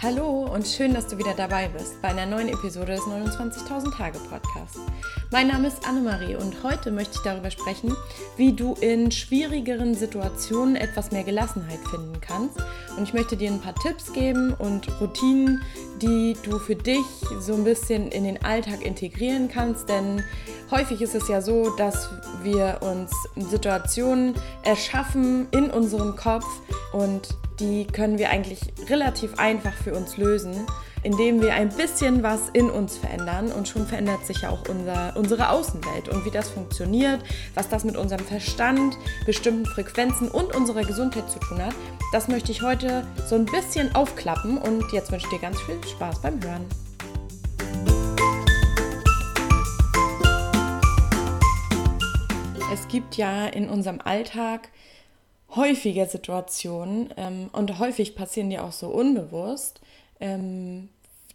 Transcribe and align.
Hallo 0.00 0.48
und 0.54 0.64
schön, 0.64 0.94
dass 0.94 1.08
du 1.08 1.18
wieder 1.18 1.34
dabei 1.36 1.66
bist 1.66 2.00
bei 2.00 2.06
einer 2.06 2.24
neuen 2.24 2.48
Episode 2.48 2.92
des 2.92 3.00
29.000 3.00 3.96
Tage 3.96 4.20
Podcasts. 4.30 4.78
Mein 5.32 5.48
Name 5.48 5.66
ist 5.66 5.84
Annemarie 5.88 6.36
und 6.36 6.62
heute 6.62 6.92
möchte 6.92 7.16
ich 7.16 7.22
darüber 7.22 7.50
sprechen, 7.50 7.96
wie 8.36 8.52
du 8.52 8.74
in 8.74 9.10
schwierigeren 9.10 9.96
Situationen 9.96 10.76
etwas 10.76 11.10
mehr 11.10 11.24
Gelassenheit 11.24 11.80
finden 11.90 12.20
kannst. 12.20 12.58
Und 12.96 13.02
ich 13.02 13.12
möchte 13.12 13.36
dir 13.36 13.50
ein 13.50 13.60
paar 13.60 13.74
Tipps 13.74 14.12
geben 14.12 14.54
und 14.54 14.86
Routinen, 15.00 15.62
die 16.00 16.36
du 16.44 16.60
für 16.60 16.76
dich 16.76 17.04
so 17.40 17.54
ein 17.54 17.64
bisschen 17.64 18.12
in 18.12 18.22
den 18.22 18.40
Alltag 18.44 18.86
integrieren 18.86 19.48
kannst, 19.48 19.88
denn 19.88 20.22
häufig 20.70 21.02
ist 21.02 21.16
es 21.16 21.26
ja 21.26 21.42
so, 21.42 21.70
dass 21.70 22.08
wir 22.44 22.78
uns 22.82 23.10
Situationen 23.50 24.36
erschaffen 24.62 25.48
in 25.50 25.72
unserem 25.72 26.14
Kopf 26.14 26.46
und 26.92 27.36
die 27.60 27.86
können 27.86 28.18
wir 28.18 28.30
eigentlich 28.30 28.60
relativ 28.88 29.38
einfach 29.38 29.72
für 29.72 29.94
uns 29.94 30.16
lösen, 30.16 30.66
indem 31.02 31.40
wir 31.40 31.54
ein 31.54 31.68
bisschen 31.68 32.22
was 32.22 32.48
in 32.52 32.70
uns 32.70 32.96
verändern 32.96 33.50
und 33.52 33.68
schon 33.68 33.86
verändert 33.86 34.24
sich 34.26 34.42
ja 34.42 34.50
auch 34.50 34.68
unser, 34.68 35.16
unsere 35.16 35.50
Außenwelt 35.50 36.08
und 36.08 36.24
wie 36.24 36.30
das 36.30 36.50
funktioniert, 36.50 37.20
was 37.54 37.68
das 37.68 37.84
mit 37.84 37.96
unserem 37.96 38.24
Verstand, 38.24 38.96
bestimmten 39.26 39.66
Frequenzen 39.66 40.28
und 40.28 40.54
unserer 40.54 40.82
Gesundheit 40.82 41.30
zu 41.30 41.38
tun 41.40 41.64
hat. 41.64 41.74
Das 42.12 42.28
möchte 42.28 42.52
ich 42.52 42.62
heute 42.62 43.06
so 43.26 43.34
ein 43.34 43.44
bisschen 43.44 43.94
aufklappen 43.94 44.58
und 44.58 44.92
jetzt 44.92 45.10
wünsche 45.10 45.26
ich 45.26 45.38
dir 45.38 45.40
ganz 45.40 45.60
viel 45.60 45.78
Spaß 45.84 46.22
beim 46.22 46.42
Hören. 46.42 46.66
Es 52.72 52.86
gibt 52.88 53.16
ja 53.16 53.46
in 53.46 53.68
unserem 53.68 54.00
Alltag 54.02 54.68
häufige 55.54 56.06
Situationen 56.06 57.12
ähm, 57.16 57.50
und 57.52 57.78
häufig 57.78 58.14
passieren 58.14 58.50
die 58.50 58.58
auch 58.58 58.72
so 58.72 58.88
unbewusst, 58.88 59.80
ähm, 60.20 60.88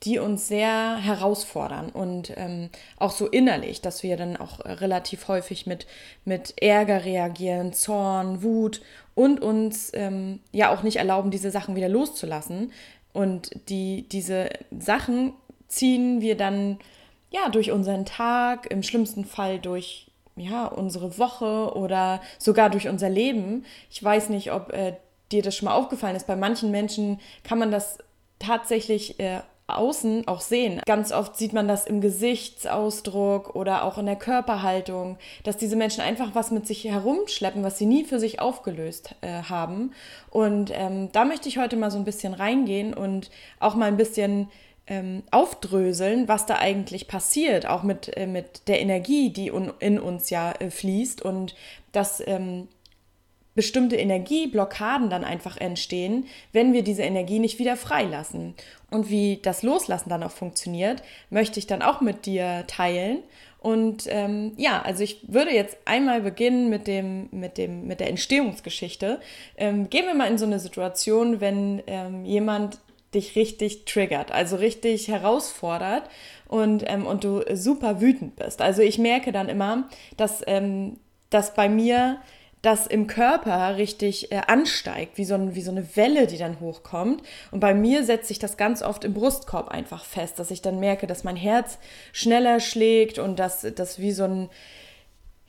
die 0.04 0.20
uns 0.20 0.48
sehr 0.48 0.98
herausfordern 0.98 1.90
und 1.90 2.34
ähm, 2.36 2.70
auch 2.98 3.12
so 3.12 3.28
innerlich, 3.28 3.82
dass 3.82 4.04
wir 4.04 4.18
dann 4.18 4.36
auch 4.36 4.60
relativ 4.60 5.28
häufig 5.30 5.66
mit, 5.66 5.88
mit 6.26 6.62
Ärger 6.62 7.06
reagieren, 7.06 7.72
Zorn, 7.74 8.44
Wut 8.44 8.82
und 9.16 9.42
uns 9.42 9.92
ähm, 9.94 10.42
ja 10.52 10.74
auch 10.74 10.84
nicht 10.84 10.98
erlauben, 10.98 11.32
diese 11.32 11.52
Sachen 11.52 11.76
wieder 11.76 11.90
loszulassen. 11.90 12.72
Und 13.14 13.52
die, 13.70 14.08
diese 14.10 14.50
Sachen 14.78 15.34
ziehen 15.70 16.20
wir 16.20 16.36
dann 16.36 16.80
ja 17.30 17.50
durch 17.50 17.72
unseren 17.72 18.06
Tag, 18.06 18.70
im 18.70 18.84
schlimmsten 18.84 19.24
Fall 19.24 19.60
durch 19.60 20.08
ja, 20.36 20.66
unsere 20.66 21.18
Woche 21.18 21.76
oder 21.76 22.22
sogar 22.40 22.70
durch 22.70 22.88
unser 22.88 23.10
Leben. 23.10 23.66
Ich 23.90 24.04
weiß 24.04 24.30
nicht, 24.30 24.52
ob 24.52 24.72
äh, 24.74 24.94
dir 25.32 25.42
das 25.42 25.56
schon 25.56 25.68
mal 25.68 25.76
aufgefallen 25.76 26.16
ist. 26.16 26.28
Bei 26.28 26.36
manchen 26.36 26.72
Menschen 26.72 27.20
kann 27.44 27.60
man 27.60 27.72
das 27.72 27.98
tatsächlich 28.40 29.20
äh, 29.20 29.42
außen 29.68 30.28
auch 30.28 30.42
sehen. 30.42 30.82
Ganz 30.86 31.12
oft 31.12 31.38
sieht 31.38 31.54
man 31.54 31.68
das 31.68 31.86
im 31.86 32.02
Gesichtsausdruck 32.02 33.56
oder 33.56 33.84
auch 33.84 33.98
in 33.98 34.06
der 34.06 34.18
Körperhaltung, 34.18 35.18
dass 35.44 35.58
diese 35.58 35.76
Menschen 35.76 36.02
einfach 36.02 36.32
was 36.34 36.52
mit 36.52 36.68
sich 36.68 36.84
herumschleppen, 36.84 37.64
was 37.64 37.78
sie 37.78 37.86
nie 37.86 38.04
für 38.04 38.20
sich 38.20 38.42
aufgelöst 38.42 39.16
äh, 39.22 39.44
haben. 39.44 39.94
Und 40.30 40.72
ähm, 40.74 41.12
da 41.12 41.26
möchte 41.26 41.48
ich 41.48 41.58
heute 41.58 41.78
mal 41.78 41.92
so 41.92 41.98
ein 41.98 42.06
bisschen 42.06 42.34
reingehen 42.34 42.94
und 42.94 43.32
auch 43.60 43.76
mal 43.76 43.86
ein 43.86 43.98
bisschen 43.98 44.50
ähm, 44.88 45.24
aufdröseln, 45.32 46.28
was 46.28 46.46
da 46.46 46.58
eigentlich 46.58 47.08
passiert, 47.08 47.66
auch 47.66 47.84
mit, 47.84 48.16
äh, 48.18 48.28
mit 48.28 48.68
der 48.68 48.82
Energie, 48.82 49.30
die 49.30 49.52
un, 49.52 49.72
in 49.80 50.00
uns 50.00 50.30
ja 50.30 50.52
äh, 50.54 50.70
fließt 50.70 51.22
und 51.22 51.56
dass 51.92 52.22
ähm, 52.26 52.68
bestimmte 53.56 53.96
Energieblockaden 53.96 55.10
dann 55.10 55.24
einfach 55.24 55.58
entstehen, 55.58 56.26
wenn 56.52 56.74
wir 56.74 56.84
diese 56.84 57.04
Energie 57.04 57.40
nicht 57.40 57.60
wieder 57.60 57.78
freilassen. 57.78 58.56
Und 58.90 59.10
wie 59.10 59.40
das 59.42 59.64
Loslassen 59.64 60.10
dann 60.10 60.24
auch 60.24 60.32
funktioniert, 60.32 61.04
möchte 61.30 61.60
ich 61.60 61.68
dann 61.68 61.82
auch 61.82 62.02
mit 62.02 62.26
dir 62.26 62.66
teilen. 62.68 63.20
Und 63.60 64.08
ähm, 64.10 64.54
ja, 64.58 64.82
also 64.82 65.04
ich 65.04 65.22
würde 65.28 65.52
jetzt 65.52 65.78
einmal 65.86 66.22
beginnen 66.22 66.70
mit, 66.70 66.88
dem, 66.88 67.30
mit, 67.32 67.58
dem, 67.58 67.88
mit 67.88 68.00
der 68.00 68.10
Entstehungsgeschichte. 68.10 69.22
Ähm, 69.56 69.90
gehen 69.90 70.06
wir 70.06 70.16
mal 70.16 70.30
in 70.30 70.38
so 70.38 70.46
eine 70.46 70.60
Situation, 70.60 71.40
wenn 71.40 71.82
ähm, 71.88 72.26
jemand 72.26 72.80
dich 73.16 73.36
richtig 73.36 73.86
triggert, 73.86 74.32
also 74.32 74.56
richtig 74.56 75.08
herausfordert 75.08 76.04
und, 76.48 76.84
ähm, 76.88 77.06
und 77.06 77.24
du 77.24 77.44
super 77.56 78.02
wütend 78.02 78.36
bist. 78.36 78.62
Also 78.62 78.82
ich 78.82 78.98
merke 78.98 79.32
dann 79.32 79.50
immer, 79.50 79.90
dass, 80.18 80.44
ähm, 80.46 80.98
dass 81.30 81.54
bei 81.54 81.70
mir 81.70 82.20
das 82.64 82.88
im 82.88 83.08
Körper 83.08 83.76
richtig 83.76 84.32
äh, 84.32 84.42
ansteigt, 84.48 85.18
wie 85.18 85.26
so, 85.26 85.34
ein, 85.36 85.54
wie 85.54 85.62
so 85.62 85.72
eine 85.72 85.98
Welle, 85.98 86.28
die 86.28 86.38
dann 86.38 86.62
hochkommt. 86.62 87.22
Und 87.52 87.60
bei 87.60 87.74
mir 87.74 88.06
setzt 88.06 88.30
sich 88.30 88.40
das 88.40 88.56
ganz 88.56 88.82
oft 88.82 89.04
im 89.04 89.14
Brustkorb 89.14 89.68
einfach 89.68 90.06
fest, 90.06 90.40
dass 90.40 90.50
ich 90.50 90.62
dann 90.62 90.80
merke, 90.80 91.06
dass 91.06 91.26
mein 91.26 91.36
Herz 91.36 91.78
schneller 92.14 92.62
schlägt 92.62 93.20
und 93.20 93.38
dass 93.38 93.68
das 93.76 94.00
wie 94.00 94.14
so 94.14 94.24
ein, 94.24 94.50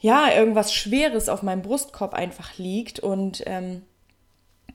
ja, 0.00 0.28
irgendwas 0.34 0.74
Schweres 0.74 1.28
auf 1.28 1.44
meinem 1.44 1.62
Brustkorb 1.62 2.14
einfach 2.14 2.58
liegt 2.58 2.98
und 2.98 3.44
ähm, 3.46 3.82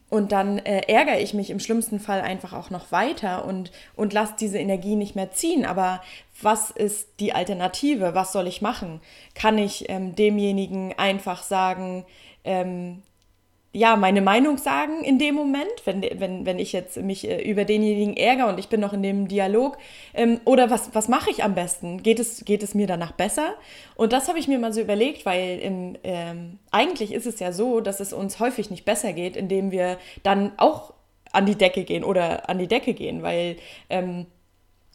und 0.09 0.31
dann 0.31 0.58
äh, 0.58 0.81
ärgere 0.88 1.20
ich 1.20 1.34
mich 1.34 1.50
im 1.52 1.59
schlimmsten 1.59 2.00
Fall 2.00 2.22
einfach 2.22 2.53
auch 2.53 2.70
noch 2.72 2.92
weiter 2.92 3.46
und, 3.46 3.72
und 3.96 4.12
lasse 4.12 4.34
diese 4.40 4.58
Energie 4.58 4.96
nicht 4.96 5.16
mehr 5.16 5.31
ziehen. 5.31 5.66
Aber 5.66 6.02
was 6.42 6.72
ist 6.72 7.08
die 7.20 7.34
Alternative? 7.34 8.16
Was 8.16 8.31
soll 8.31 8.48
ich 8.48 8.62
machen? 8.62 9.02
Kann 9.36 9.58
ich 9.58 9.88
ähm, 9.90 10.16
demjenigen 10.16 10.98
einfach 10.98 11.44
sagen, 11.44 12.06
ähm, 12.44 13.03
ja, 13.72 13.96
meine 13.96 14.22
Meinung 14.22 14.57
sagen 14.57 15.03
in 15.03 15.19
dem 15.19 15.35
Moment, 15.35 15.85
wenn, 15.85 16.02
wenn, 16.02 16.46
wenn 16.46 16.57
ich 16.57 16.74
jetzt 16.74 16.97
mich 16.97 17.30
äh, 17.30 17.41
über 17.44 17.66
denjenigen 17.66 18.18
ärgere 18.18 18.47
und 18.47 18.57
ich 18.57 18.68
bin 18.68 18.80
noch 18.80 18.94
in 18.94 19.03
dem 19.03 19.28
Dialog. 19.28 19.78
Ähm, 20.16 20.40
oder 20.44 20.72
was, 20.72 20.96
was 20.96 21.07
mache 21.07 21.30
ich 21.30 21.44
am 21.44 21.53
besten? 21.53 22.02
Geht 22.02 22.19
es, 22.19 22.46
geht 22.46 22.63
es 22.63 22.74
mir 22.74 22.88
danach 22.88 23.12
besser? 23.12 23.53
Und 23.96 24.12
das 24.12 24.28
habe 24.28 24.40
ich 24.40 24.47
mir 24.47 24.57
mal 24.57 24.74
so 24.74 24.81
überlegt, 24.81 25.24
weil 25.25 25.59
im, 25.59 25.97
ähm, 26.03 26.57
eigentlich 26.72 27.13
ist 27.13 27.28
es 27.28 27.40
ja 27.40 27.52
so, 27.52 27.80
dass 27.80 28.00
es 28.00 28.12
uns 28.12 28.40
häufig 28.40 28.72
nicht 28.72 28.85
besser 28.85 29.13
geht, 29.13 29.35
indem 29.35 29.69
wir 29.69 30.00
dann 30.24 30.53
auch 30.57 30.94
an 31.31 31.46
die 31.46 31.56
Decke 31.56 31.84
gehen 31.84 32.03
oder 32.03 32.50
an 32.50 32.57
die 32.57 32.68
Decke 32.68 32.96
gehen, 32.96 33.22
weil 33.22 33.57
ähm, 33.91 34.25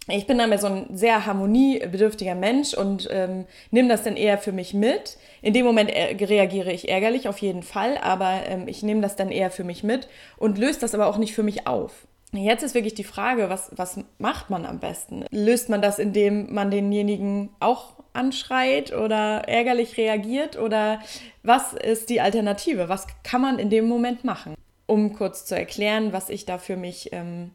ich 0.08 0.26
bin 0.26 0.38
dann 0.38 0.56
so 0.58 0.66
ein 0.66 0.86
sehr 0.96 1.24
harmoniebedürftiger 1.24 2.34
Mensch 2.34 2.74
und 2.74 3.08
ähm, 3.10 3.46
nehme 3.70 3.88
das 3.88 4.02
dann 4.02 4.16
eher 4.16 4.38
für 4.38 4.52
mich 4.52 4.74
mit. 4.74 5.16
In 5.40 5.54
dem 5.54 5.64
Moment 5.64 5.90
äh, 5.90 6.16
reagiere 6.24 6.72
ich 6.72 6.88
ärgerlich 6.88 7.28
auf 7.28 7.38
jeden 7.38 7.62
Fall, 7.62 7.96
aber 7.98 8.42
ähm, 8.46 8.68
ich 8.68 8.82
nehme 8.82 9.00
das 9.00 9.16
dann 9.16 9.30
eher 9.30 9.50
für 9.50 9.64
mich 9.64 9.82
mit 9.82 10.08
und 10.36 10.58
löse 10.58 10.80
das 10.80 10.94
aber 10.94 11.06
auch 11.06 11.16
nicht 11.16 11.34
für 11.34 11.42
mich 11.42 11.66
auf. 11.66 12.06
Jetzt 12.32 12.64
ist 12.64 12.74
wirklich 12.74 12.94
die 12.94 13.04
Frage, 13.04 13.48
was, 13.48 13.70
was 13.76 14.00
macht 14.18 14.50
man 14.50 14.66
am 14.66 14.80
besten? 14.80 15.24
Löst 15.30 15.68
man 15.68 15.80
das, 15.80 15.98
indem 15.98 16.52
man 16.52 16.70
denjenigen 16.70 17.50
auch 17.60 17.94
anschreit 18.12 18.92
oder 18.92 19.48
ärgerlich 19.48 19.96
reagiert? 19.96 20.58
Oder 20.58 21.00
was 21.42 21.74
ist 21.74 22.10
die 22.10 22.20
Alternative? 22.20 22.88
Was 22.88 23.06
kann 23.22 23.40
man 23.40 23.58
in 23.58 23.70
dem 23.70 23.86
Moment 23.86 24.24
machen? 24.24 24.54
Um 24.86 25.14
kurz 25.14 25.46
zu 25.46 25.56
erklären, 25.56 26.12
was 26.12 26.28
ich 26.28 26.44
da 26.44 26.58
für 26.58 26.76
mich 26.76 27.10
ähm, 27.12 27.52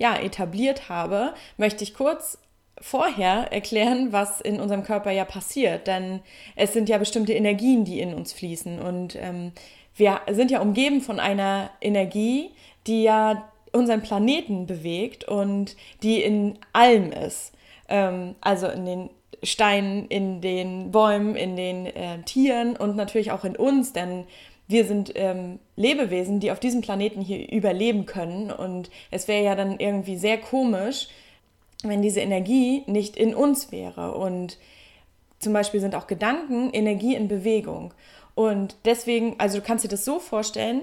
ja, 0.00 0.16
etabliert 0.16 0.88
habe, 0.88 1.34
möchte 1.58 1.84
ich 1.84 1.94
kurz 1.94 2.38
vorher 2.80 3.52
erklären, 3.52 4.12
was 4.12 4.40
in 4.40 4.58
unserem 4.58 4.82
Körper 4.82 5.10
ja 5.10 5.26
passiert. 5.26 5.86
Denn 5.86 6.20
es 6.56 6.72
sind 6.72 6.88
ja 6.88 6.96
bestimmte 6.96 7.34
Energien, 7.34 7.84
die 7.84 8.00
in 8.00 8.14
uns 8.14 8.32
fließen. 8.32 8.80
Und 8.80 9.14
ähm, 9.16 9.52
wir 9.94 10.22
sind 10.30 10.50
ja 10.50 10.62
umgeben 10.62 11.02
von 11.02 11.20
einer 11.20 11.70
Energie, 11.82 12.50
die 12.86 13.02
ja 13.02 13.50
unseren 13.72 14.00
Planeten 14.02 14.66
bewegt 14.66 15.24
und 15.24 15.76
die 16.02 16.22
in 16.22 16.58
allem 16.72 17.12
ist. 17.12 17.52
Ähm, 17.90 18.34
also 18.40 18.68
in 18.68 18.86
den 18.86 19.10
Steinen, 19.42 20.06
in 20.08 20.40
den 20.40 20.90
Bäumen, 20.90 21.36
in 21.36 21.56
den 21.56 21.86
äh, 21.86 22.22
Tieren 22.24 22.74
und 22.74 22.96
natürlich 22.96 23.32
auch 23.32 23.44
in 23.44 23.56
uns, 23.56 23.92
denn 23.92 24.24
wir 24.70 24.84
sind 24.84 25.12
ähm, 25.16 25.58
Lebewesen, 25.76 26.38
die 26.38 26.52
auf 26.52 26.60
diesem 26.60 26.80
Planeten 26.80 27.20
hier 27.20 27.50
überleben 27.50 28.06
können. 28.06 28.52
Und 28.52 28.88
es 29.10 29.26
wäre 29.26 29.44
ja 29.44 29.56
dann 29.56 29.80
irgendwie 29.80 30.16
sehr 30.16 30.38
komisch, 30.38 31.08
wenn 31.82 32.02
diese 32.02 32.20
Energie 32.20 32.84
nicht 32.86 33.16
in 33.16 33.34
uns 33.34 33.72
wäre. 33.72 34.14
Und 34.14 34.58
zum 35.40 35.52
Beispiel 35.52 35.80
sind 35.80 35.94
auch 35.94 36.06
Gedanken 36.06 36.70
Energie 36.72 37.16
in 37.16 37.26
Bewegung. 37.26 37.92
Und 38.36 38.76
deswegen, 38.84 39.34
also 39.38 39.58
du 39.58 39.64
kannst 39.64 39.84
dir 39.84 39.88
das 39.88 40.04
so 40.04 40.20
vorstellen, 40.20 40.82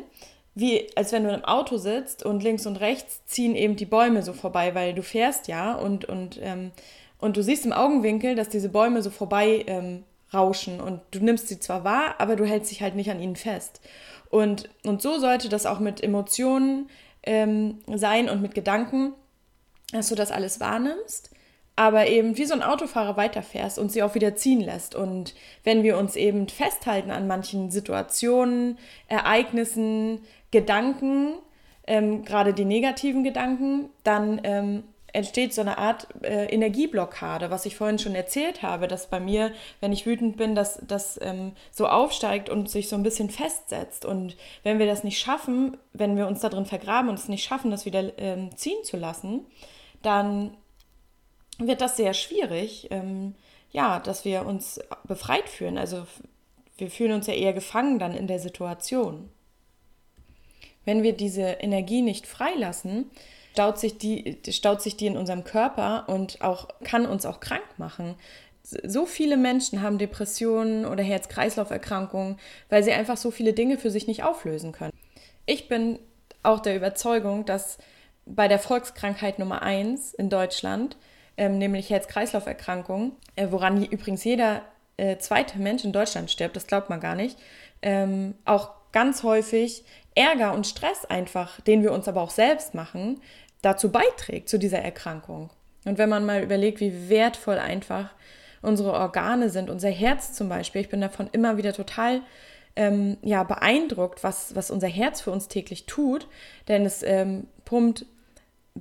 wie 0.53 0.87
als 0.95 1.11
wenn 1.11 1.23
du 1.23 1.33
im 1.33 1.45
Auto 1.45 1.77
sitzt 1.77 2.25
und 2.25 2.43
links 2.43 2.65
und 2.65 2.77
rechts 2.77 3.23
ziehen 3.25 3.55
eben 3.55 3.75
die 3.77 3.85
Bäume 3.85 4.21
so 4.23 4.33
vorbei, 4.33 4.75
weil 4.75 4.93
du 4.93 5.03
fährst 5.03 5.47
ja 5.47 5.75
und, 5.75 6.05
und, 6.05 6.39
ähm, 6.41 6.71
und 7.19 7.37
du 7.37 7.43
siehst 7.43 7.65
im 7.65 7.73
Augenwinkel, 7.73 8.35
dass 8.35 8.49
diese 8.49 8.69
Bäume 8.69 9.01
so 9.01 9.11
vorbei 9.11 9.63
ähm, 9.67 10.03
rauschen 10.33 10.81
und 10.81 11.01
du 11.11 11.19
nimmst 11.19 11.47
sie 11.47 11.59
zwar 11.59 11.83
wahr, 11.83 12.15
aber 12.19 12.35
du 12.35 12.45
hältst 12.45 12.71
dich 12.71 12.81
halt 12.81 12.95
nicht 12.95 13.09
an 13.09 13.21
ihnen 13.21 13.35
fest. 13.35 13.81
Und, 14.29 14.69
und 14.85 15.01
so 15.01 15.19
sollte 15.19 15.49
das 15.49 15.65
auch 15.65 15.79
mit 15.79 16.03
Emotionen 16.03 16.89
ähm, 17.23 17.79
sein 17.87 18.29
und 18.29 18.41
mit 18.41 18.55
Gedanken, 18.55 19.13
dass 19.91 20.09
du 20.09 20.15
das 20.15 20.31
alles 20.31 20.59
wahrnimmst, 20.59 21.31
aber 21.75 22.07
eben 22.07 22.37
wie 22.37 22.45
so 22.45 22.53
ein 22.53 22.63
Autofahrer 22.63 23.15
weiterfährst 23.17 23.79
und 23.79 23.91
sie 23.91 24.03
auch 24.03 24.15
wieder 24.15 24.35
ziehen 24.35 24.61
lässt. 24.61 24.95
Und 24.95 25.35
wenn 25.63 25.83
wir 25.83 25.97
uns 25.97 26.15
eben 26.15 26.49
festhalten 26.49 27.11
an 27.11 27.27
manchen 27.27 27.71
Situationen, 27.71 28.77
Ereignissen, 29.07 30.21
Gedanken, 30.51 31.35
ähm, 31.85 32.25
gerade 32.25 32.53
die 32.53 32.65
negativen 32.65 33.23
Gedanken, 33.23 33.89
dann 34.03 34.41
ähm, 34.43 34.83
entsteht 35.13 35.53
so 35.53 35.61
eine 35.61 35.77
Art 35.77 36.07
äh, 36.21 36.45
Energieblockade, 36.45 37.49
was 37.49 37.65
ich 37.65 37.75
vorhin 37.75 37.97
schon 37.97 38.13
erzählt 38.13 38.61
habe, 38.61 38.87
dass 38.87 39.09
bei 39.09 39.19
mir, 39.19 39.51
wenn 39.79 39.93
ich 39.93 40.05
wütend 40.05 40.37
bin, 40.37 40.53
dass 40.53 40.79
das 40.85 41.19
ähm, 41.21 41.53
so 41.71 41.87
aufsteigt 41.87 42.49
und 42.49 42.69
sich 42.69 42.89
so 42.89 42.95
ein 42.95 43.03
bisschen 43.03 43.29
festsetzt. 43.29 44.05
Und 44.05 44.35
wenn 44.63 44.79
wir 44.79 44.85
das 44.85 45.03
nicht 45.03 45.19
schaffen, 45.19 45.77
wenn 45.93 46.17
wir 46.17 46.27
uns 46.27 46.41
da 46.41 46.49
drin 46.49 46.65
vergraben 46.65 47.09
und 47.09 47.17
es 47.17 47.29
nicht 47.29 47.45
schaffen, 47.45 47.71
das 47.71 47.85
wieder 47.85 48.17
ähm, 48.19 48.55
ziehen 48.55 48.83
zu 48.83 48.97
lassen, 48.97 49.45
dann 50.01 50.55
wird 51.57 51.81
das 51.81 51.97
sehr 51.97 52.13
schwierig, 52.13 52.87
ähm, 52.91 53.33
ja, 53.71 53.99
dass 53.99 54.25
wir 54.25 54.45
uns 54.45 54.79
befreit 55.07 55.49
fühlen. 55.49 55.77
Also 55.77 56.05
wir 56.77 56.91
fühlen 56.91 57.13
uns 57.13 57.27
ja 57.27 57.33
eher 57.33 57.53
gefangen 57.53 57.97
dann 57.97 58.13
in 58.13 58.27
der 58.27 58.39
Situation. 58.39 59.29
Wenn 60.85 61.03
wir 61.03 61.13
diese 61.13 61.41
Energie 61.41 62.01
nicht 62.01 62.27
freilassen, 62.27 63.09
staut 63.57 63.79
sich 63.79 63.97
die, 63.97 64.37
staut 64.49 64.83
sich 64.83 64.97
die 64.97 65.07
in 65.07 65.17
unserem 65.17 65.43
Körper 65.43 66.03
und 66.05 66.43
auch, 66.43 66.67
kann 66.83 67.07
uns 67.07 67.25
auch 67.25 67.39
krank 67.39 67.65
machen. 67.77 68.13
So 68.61 69.07
viele 69.07 69.35
Menschen 69.35 69.81
haben 69.81 69.97
Depressionen 69.97 70.85
oder 70.85 71.01
Herz-Kreislauf-Erkrankungen, 71.01 72.37
weil 72.69 72.83
sie 72.83 72.91
einfach 72.91 73.17
so 73.17 73.31
viele 73.31 73.53
Dinge 73.53 73.79
für 73.79 73.89
sich 73.89 74.05
nicht 74.05 74.21
auflösen 74.21 74.73
können. 74.73 74.93
Ich 75.47 75.67
bin 75.67 75.97
auch 76.43 76.59
der 76.59 76.75
Überzeugung, 76.75 77.45
dass 77.45 77.79
bei 78.27 78.47
der 78.47 78.59
Volkskrankheit 78.59 79.39
Nummer 79.39 79.63
eins 79.63 80.13
in 80.13 80.29
Deutschland, 80.29 80.95
ähm, 81.35 81.57
nämlich 81.57 81.89
Herz-Kreislauf-Erkrankung, 81.89 83.13
äh, 83.35 83.47
woran 83.49 83.83
übrigens 83.83 84.23
jeder 84.23 84.61
äh, 84.97 85.17
zweite 85.17 85.57
Mensch 85.57 85.83
in 85.83 85.93
Deutschland 85.93 86.29
stirbt, 86.29 86.55
das 86.55 86.67
glaubt 86.67 86.91
man 86.91 86.99
gar 86.99 87.15
nicht, 87.15 87.39
ähm, 87.81 88.35
auch 88.45 88.69
ganz 88.91 89.23
häufig 89.23 89.83
Ärger 90.17 90.53
und 90.53 90.65
Stress 90.65 91.05
einfach, 91.05 91.61
den 91.61 91.83
wir 91.83 91.91
uns 91.91 92.07
aber 92.07 92.21
auch 92.21 92.31
selbst 92.31 92.73
machen, 92.73 93.21
dazu 93.61 93.91
beiträgt, 93.91 94.49
zu 94.49 94.59
dieser 94.59 94.79
Erkrankung. 94.79 95.49
Und 95.85 95.97
wenn 95.97 96.09
man 96.09 96.25
mal 96.25 96.43
überlegt, 96.43 96.79
wie 96.79 97.09
wertvoll 97.09 97.57
einfach 97.57 98.09
unsere 98.61 98.93
Organe 98.93 99.49
sind, 99.49 99.69
unser 99.69 99.89
Herz 99.89 100.33
zum 100.33 100.49
Beispiel, 100.49 100.81
ich 100.81 100.89
bin 100.89 101.01
davon 101.01 101.29
immer 101.31 101.57
wieder 101.57 101.73
total 101.73 102.21
ähm, 102.75 103.17
ja, 103.21 103.43
beeindruckt, 103.43 104.23
was, 104.23 104.55
was 104.55 104.71
unser 104.71 104.87
Herz 104.87 105.21
für 105.21 105.31
uns 105.31 105.47
täglich 105.47 105.85
tut, 105.85 106.27
denn 106.67 106.85
es 106.85 107.03
ähm, 107.03 107.47
pumpt 107.65 108.05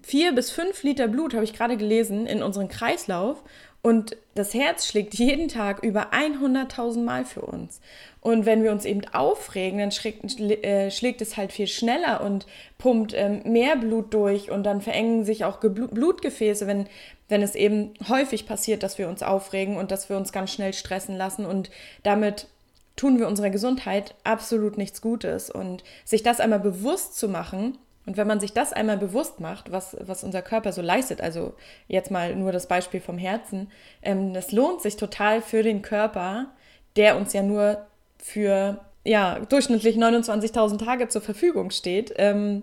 vier 0.02 0.34
bis 0.34 0.50
fünf 0.50 0.82
Liter 0.82 1.08
Blut, 1.08 1.34
habe 1.34 1.44
ich 1.44 1.54
gerade 1.54 1.76
gelesen, 1.76 2.26
in 2.26 2.42
unseren 2.42 2.68
Kreislauf 2.68 3.42
und 3.86 4.16
das 4.34 4.52
Herz 4.52 4.84
schlägt 4.88 5.14
jeden 5.14 5.46
Tag 5.46 5.84
über 5.84 6.12
100.000 6.12 7.04
Mal 7.04 7.24
für 7.24 7.42
uns. 7.42 7.80
Und 8.20 8.44
wenn 8.44 8.64
wir 8.64 8.72
uns 8.72 8.84
eben 8.84 9.02
aufregen, 9.14 9.78
dann 9.78 9.92
schlägt, 9.92 10.40
äh, 10.40 10.90
schlägt 10.90 11.22
es 11.22 11.36
halt 11.36 11.52
viel 11.52 11.68
schneller 11.68 12.20
und 12.20 12.46
pumpt 12.78 13.14
ähm, 13.14 13.42
mehr 13.44 13.76
Blut 13.76 14.12
durch 14.12 14.50
und 14.50 14.64
dann 14.64 14.80
verengen 14.80 15.24
sich 15.24 15.44
auch 15.44 15.60
Ge 15.60 15.70
Blutgefäße, 15.70 16.66
wenn, 16.66 16.88
wenn 17.28 17.42
es 17.42 17.54
eben 17.54 17.94
häufig 18.08 18.44
passiert, 18.44 18.82
dass 18.82 18.98
wir 18.98 19.08
uns 19.08 19.22
aufregen 19.22 19.76
und 19.76 19.92
dass 19.92 20.08
wir 20.08 20.16
uns 20.16 20.32
ganz 20.32 20.50
schnell 20.50 20.72
stressen 20.72 21.14
lassen. 21.14 21.46
Und 21.46 21.70
damit 22.02 22.48
tun 22.96 23.20
wir 23.20 23.28
unserer 23.28 23.50
Gesundheit 23.50 24.16
absolut 24.24 24.78
nichts 24.78 25.00
Gutes. 25.00 25.48
Und 25.48 25.84
sich 26.04 26.24
das 26.24 26.40
einmal 26.40 26.58
bewusst 26.58 27.16
zu 27.16 27.28
machen, 27.28 27.78
und 28.06 28.16
wenn 28.16 28.28
man 28.28 28.40
sich 28.40 28.52
das 28.52 28.72
einmal 28.72 28.96
bewusst 28.96 29.40
macht, 29.40 29.72
was, 29.72 29.96
was 30.00 30.22
unser 30.22 30.40
Körper 30.40 30.72
so 30.72 30.80
leistet, 30.80 31.20
also 31.20 31.54
jetzt 31.88 32.10
mal 32.10 32.36
nur 32.36 32.52
das 32.52 32.68
Beispiel 32.68 33.00
vom 33.00 33.18
Herzen, 33.18 33.70
ähm, 34.02 34.32
das 34.32 34.52
lohnt 34.52 34.80
sich 34.80 34.96
total 34.96 35.42
für 35.42 35.62
den 35.64 35.82
Körper, 35.82 36.46
der 36.94 37.16
uns 37.16 37.32
ja 37.32 37.42
nur 37.42 37.84
für 38.18 38.80
ja, 39.04 39.40
durchschnittlich 39.40 39.96
29.000 39.96 40.84
Tage 40.84 41.08
zur 41.08 41.20
Verfügung 41.20 41.70
steht, 41.70 42.14
ähm, 42.16 42.62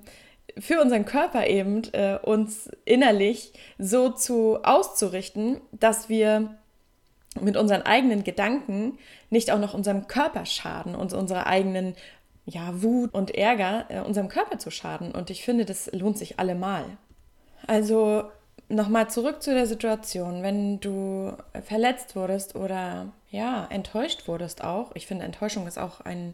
für 0.58 0.82
unseren 0.82 1.06
Körper 1.06 1.48
eben 1.48 1.84
äh, 1.94 2.18
uns 2.22 2.70
innerlich 2.86 3.54
so 3.78 4.10
zu 4.10 4.60
auszurichten, 4.64 5.62
dass 5.72 6.10
wir 6.10 6.56
mit 7.42 7.58
unseren 7.58 7.82
eigenen 7.82 8.24
Gedanken 8.24 9.00
nicht 9.30 9.52
auch 9.52 9.60
noch 9.60 9.74
unserem 9.74 10.08
Körper 10.08 10.46
schaden 10.46 10.96
und 10.96 11.14
unserer 11.14 11.48
eigenen 11.48 11.96
ja, 12.46 12.82
Wut 12.82 13.14
und 13.14 13.32
Ärger 13.36 13.86
äh, 13.90 14.02
unserem 14.02 14.28
Körper 14.28 14.60
zu 14.60 14.72
schaden. 14.72 15.12
Und 15.12 15.30
ich 15.30 15.44
finde, 15.44 15.66
das 15.66 15.92
lohnt 15.94 16.18
sich 16.18 16.40
allemal. 16.40 16.86
Also 17.68 18.24
nochmal 18.70 19.10
zurück 19.10 19.42
zu 19.42 19.54
der 19.54 19.68
Situation, 19.68 20.44
wenn 20.44 20.80
du 20.80 21.34
verletzt 21.64 22.16
wurdest 22.16 22.56
oder 22.56 23.08
ja, 23.30 23.68
enttäuscht 23.70 24.28
wurdest 24.28 24.64
auch. 24.64 24.92
Ich 24.96 25.08
finde, 25.08 25.26
Enttäuschung 25.26 25.68
ist 25.68 25.80
auch 25.80 26.02
ein, 26.02 26.34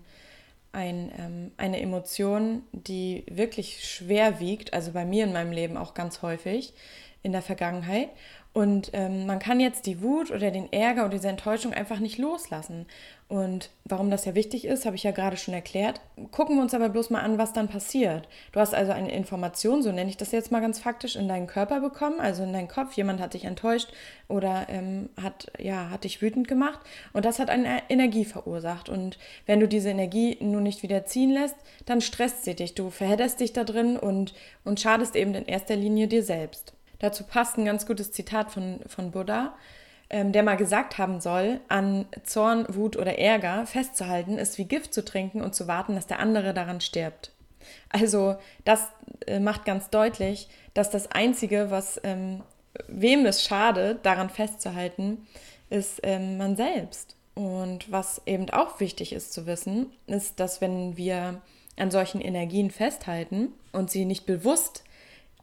ein, 0.71 1.11
ähm, 1.17 1.51
eine 1.57 1.79
Emotion, 1.79 2.63
die 2.71 3.23
wirklich 3.29 3.87
schwer 3.87 4.39
wiegt, 4.39 4.73
also 4.73 4.91
bei 4.91 5.05
mir 5.05 5.25
in 5.25 5.33
meinem 5.33 5.51
Leben 5.51 5.77
auch 5.77 5.93
ganz 5.93 6.21
häufig 6.21 6.73
in 7.21 7.31
der 7.31 7.41
Vergangenheit. 7.41 8.09
Und 8.51 8.89
ähm, 8.93 9.27
man 9.27 9.37
kann 9.37 9.59
jetzt 9.59 9.85
die 9.85 10.01
Wut 10.01 10.31
oder 10.31 10.49
den 10.49 10.73
Ärger 10.73 11.03
oder 11.03 11.15
diese 11.15 11.29
Enttäuschung 11.29 11.71
einfach 11.71 11.99
nicht 11.99 12.17
loslassen. 12.17 12.87
Und 13.27 13.69
warum 13.85 14.09
das 14.09 14.25
ja 14.25 14.33
wichtig 14.33 14.65
ist, 14.65 14.87
habe 14.87 14.95
ich 14.95 15.03
ja 15.03 15.11
gerade 15.11 15.37
schon 15.37 15.53
erklärt. 15.53 16.01
Gucken 16.31 16.55
wir 16.55 16.63
uns 16.63 16.73
aber 16.73 16.89
bloß 16.89 17.11
mal 17.11 17.21
an, 17.21 17.37
was 17.37 17.53
dann 17.53 17.67
passiert. 17.67 18.27
Du 18.51 18.59
hast 18.59 18.73
also 18.73 18.91
eine 18.91 19.11
Information, 19.11 19.83
so 19.83 19.91
nenne 19.91 20.09
ich 20.09 20.17
das 20.17 20.31
jetzt 20.31 20.51
mal 20.51 20.61
ganz 20.61 20.79
faktisch, 20.79 21.15
in 21.15 21.27
deinen 21.27 21.45
Körper 21.45 21.79
bekommen, 21.79 22.19
also 22.19 22.41
in 22.41 22.51
deinen 22.51 22.67
Kopf. 22.67 22.93
Jemand 22.93 23.21
hat 23.21 23.35
dich 23.35 23.45
enttäuscht 23.45 23.93
oder 24.27 24.65
ähm, 24.67 25.09
hat, 25.21 25.51
ja, 25.59 25.91
hat 25.91 26.03
dich 26.03 26.23
wütend 26.23 26.47
gemacht. 26.47 26.79
Und 27.13 27.25
das 27.25 27.37
hat 27.37 27.51
eine 27.51 27.83
Energie 27.87 28.25
verursacht. 28.25 28.89
Und 28.89 29.19
wenn 29.45 29.59
du 29.59 29.67
diese 29.67 29.89
Energie 29.89 30.37
nun 30.41 30.63
nicht 30.63 30.81
wieder 30.81 31.05
ziehen 31.05 31.29
lässt, 31.29 31.55
dann 31.85 32.01
stresst 32.01 32.45
sie 32.45 32.55
dich. 32.55 32.73
Du 32.73 32.89
verhedderst 32.89 33.39
dich 33.39 33.53
da 33.53 33.63
drin 33.63 33.95
und, 33.95 34.33
und 34.65 34.79
schadest 34.79 35.15
eben 35.15 35.35
in 35.35 35.45
erster 35.45 35.75
Linie 35.75 36.07
dir 36.07 36.23
selbst. 36.23 36.73
Dazu 36.99 37.23
passt 37.23 37.57
ein 37.57 37.65
ganz 37.65 37.85
gutes 37.85 38.11
Zitat 38.11 38.51
von, 38.51 38.81
von 38.87 39.11
Buddha, 39.11 39.55
ähm, 40.09 40.31
der 40.31 40.43
mal 40.43 40.57
gesagt 40.57 40.97
haben 40.97 41.21
soll, 41.21 41.59
an 41.67 42.05
Zorn, 42.23 42.65
Wut 42.69 42.97
oder 42.97 43.17
Ärger 43.17 43.65
festzuhalten, 43.65 44.37
ist 44.37 44.57
wie 44.57 44.65
Gift 44.65 44.93
zu 44.93 45.03
trinken 45.05 45.41
und 45.41 45.55
zu 45.55 45.67
warten, 45.67 45.95
dass 45.95 46.07
der 46.07 46.19
andere 46.19 46.53
daran 46.53 46.81
stirbt. 46.81 47.31
Also 47.89 48.37
das 48.65 48.87
äh, 49.27 49.39
macht 49.39 49.65
ganz 49.65 49.89
deutlich, 49.89 50.49
dass 50.73 50.89
das 50.89 51.11
Einzige, 51.11 51.71
was 51.71 51.99
ähm, 52.03 52.41
wem 52.87 53.25
es 53.25 53.43
schadet, 53.43 54.05
daran 54.05 54.29
festzuhalten, 54.29 55.27
ist 55.69 55.99
ähm, 56.03 56.37
man 56.37 56.55
selbst. 56.55 57.15
Und 57.35 57.91
was 57.91 58.21
eben 58.25 58.49
auch 58.49 58.79
wichtig 58.79 59.13
ist 59.13 59.31
zu 59.31 59.45
wissen, 59.45 59.91
ist, 60.07 60.39
dass 60.39 60.59
wenn 60.59 60.97
wir 60.97 61.41
an 61.77 61.91
solchen 61.91 62.19
Energien 62.19 62.71
festhalten 62.71 63.53
und 63.71 63.89
sie 63.89 64.05
nicht 64.05 64.25
bewusst 64.25 64.83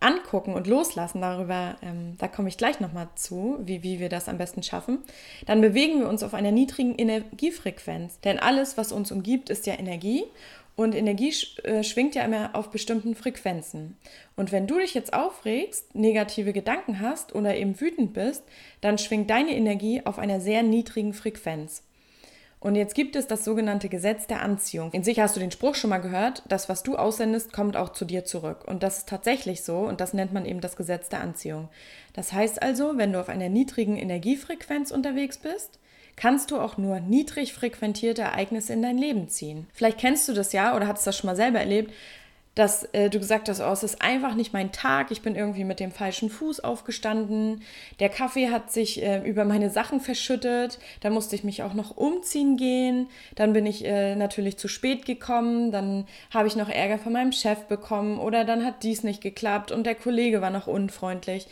angucken 0.01 0.55
und 0.55 0.67
loslassen, 0.67 1.21
darüber, 1.21 1.77
ähm, 1.83 2.17
da 2.19 2.29
komme 2.29 2.49
ich 2.49 2.59
gleich 2.59 2.81
nochmal 2.81 3.09
zu, 3.15 3.59
wie, 3.61 3.83
wie 3.83 3.99
wir 3.99 4.09
das 4.09 4.29
am 4.29 4.39
besten 4.39 4.63
schaffen, 4.63 4.99
dann 5.47 5.61
bewegen 5.61 6.01
wir 6.01 6.09
uns 6.09 6.23
auf 6.23 6.35
einer 6.35 6.53
niedrigen 6.53 6.95
Energiefrequenz. 6.97 8.21
Denn 8.21 8.39
alles, 8.39 8.77
was 8.77 8.93
uns 8.93 9.11
umgibt, 9.11 9.49
ist 9.49 9.67
ja 9.67 9.75
Energie 9.79 10.25
und 10.77 10.95
Energie 10.95 11.33
äh, 11.65 11.83
schwingt 11.83 12.15
ja 12.15 12.23
immer 12.23 12.51
auf 12.55 12.71
bestimmten 12.71 13.15
Frequenzen. 13.15 13.97
Und 14.37 14.53
wenn 14.53 14.67
du 14.67 14.79
dich 14.79 14.93
jetzt 14.93 15.15
aufregst, 15.15 15.95
negative 15.95 16.53
Gedanken 16.53 17.01
hast 17.01 17.35
oder 17.35 17.57
eben 17.57 17.81
wütend 17.81 18.13
bist, 18.13 18.45
dann 18.83 18.99
schwingt 18.99 19.31
deine 19.31 19.57
Energie 19.57 20.03
auf 20.05 20.19
einer 20.19 20.41
sehr 20.41 20.63
niedrigen 20.63 21.15
Frequenz. 21.15 21.83
Und 22.59 22.75
jetzt 22.75 22.95
gibt 22.95 23.17
es 23.17 23.27
das 23.27 23.45
sogenannte 23.45 23.89
Gesetz 23.89 24.27
der 24.27 24.41
Anziehung. 24.41 24.91
In 24.93 25.05
sich 25.05 25.21
hast 25.21 25.37
du 25.37 25.41
den 25.41 25.51
Spruch 25.51 25.75
schon 25.75 25.91
mal 25.91 25.99
gehört, 25.99 26.43
das, 26.49 26.69
was 26.69 26.83
du 26.83 26.97
aussendest, 26.97 27.53
kommt 27.53 27.77
auch 27.77 27.91
zu 27.91 28.05
dir 28.05 28.25
zurück. 28.25 28.65
Und 28.67 28.83
das 28.83 28.99
ist 28.99 29.09
tatsächlich 29.09 29.63
so 29.63 29.79
und 29.79 30.01
das 30.01 30.15
nennt 30.15 30.33
man 30.33 30.47
eben 30.47 30.61
das 30.61 30.77
Gesetz 30.77 31.09
der 31.09 31.21
Anziehung. 31.21 31.69
Das 32.15 32.33
heißt 32.33 32.63
also, 32.63 32.97
wenn 32.97 33.13
du 33.13 33.21
auf 33.21 33.29
einer 33.29 33.51
niedrigen 33.51 33.97
Energiefrequenz 33.97 34.91
unterwegs 34.91 35.39
bist, 35.39 35.79
kannst 36.17 36.51
du 36.51 36.59
auch 36.59 36.79
nur 36.79 37.01
niedrig 37.01 37.53
frequentierte 37.53 38.23
Ereignisse 38.23 38.73
in 38.73 38.83
dein 38.83 38.97
Leben 38.97 39.29
ziehen. 39.29 39.67
Vielleicht 39.75 39.99
kennst 39.99 40.27
du 40.29 40.33
das 40.33 40.53
ja 40.53 40.75
oder 40.75 40.89
hast 40.89 41.07
das 41.07 41.17
schon 41.17 41.29
mal 41.29 41.37
selber 41.37 41.61
erlebt, 41.61 41.93
dass 42.57 42.85
äh, 42.95 43.11
du 43.11 43.19
gesagt 43.19 43.51
hast, 43.51 43.61
oh, 43.61 43.71
es 43.71 43.83
ist 43.83 44.03
einfach 44.03 44.35
nicht 44.35 44.55
mein 44.55 44.73
Tag, 44.73 45.11
ich 45.11 45.21
bin 45.21 45.37
irgendwie 45.37 45.63
mit 45.65 45.79
dem 45.79 45.93
falschen 45.93 46.31
Fuß 46.31 46.61
aufgestanden, 46.61 47.63
der 48.01 48.09
Kaffee 48.09 48.49
hat 48.51 48.73
sich 48.73 49.03
äh, 49.03 49.23
über 49.29 49.45
meine 49.45 49.69
Sachen 49.69 50.01
verschüttet, 50.01 50.79
da 51.01 51.11
musste 51.11 51.37
ich 51.37 51.45
mich 51.45 51.63
auch 51.63 51.75
noch 51.75 51.97
umziehen 51.99 52.57
gehen, 52.57 53.09
dann 53.35 53.53
bin 53.53 53.67
ich 53.67 53.85
äh, 53.85 54.17
natürlich 54.17 54.57
zu 54.57 54.69
spät 54.69 55.05
gekommen, 55.05 55.71
dann 55.71 56.07
habe 56.31 56.49
ich 56.49 56.57
noch 56.57 56.71
Ärger 56.71 56.99
von 56.99 57.13
meinem 57.13 57.33
Chef 57.33 57.65
bekommen 57.67 58.19
oder 58.19 58.45
dann 58.45 58.65
hat 58.65 58.83
dies 58.83 59.05
nicht 59.05 59.21
geklappt 59.21 59.71
und 59.71 59.85
der 59.85 59.95
Kollege 59.95 60.41
war 60.41 60.51
noch 60.51 60.67
unfreundlich. 60.67 61.49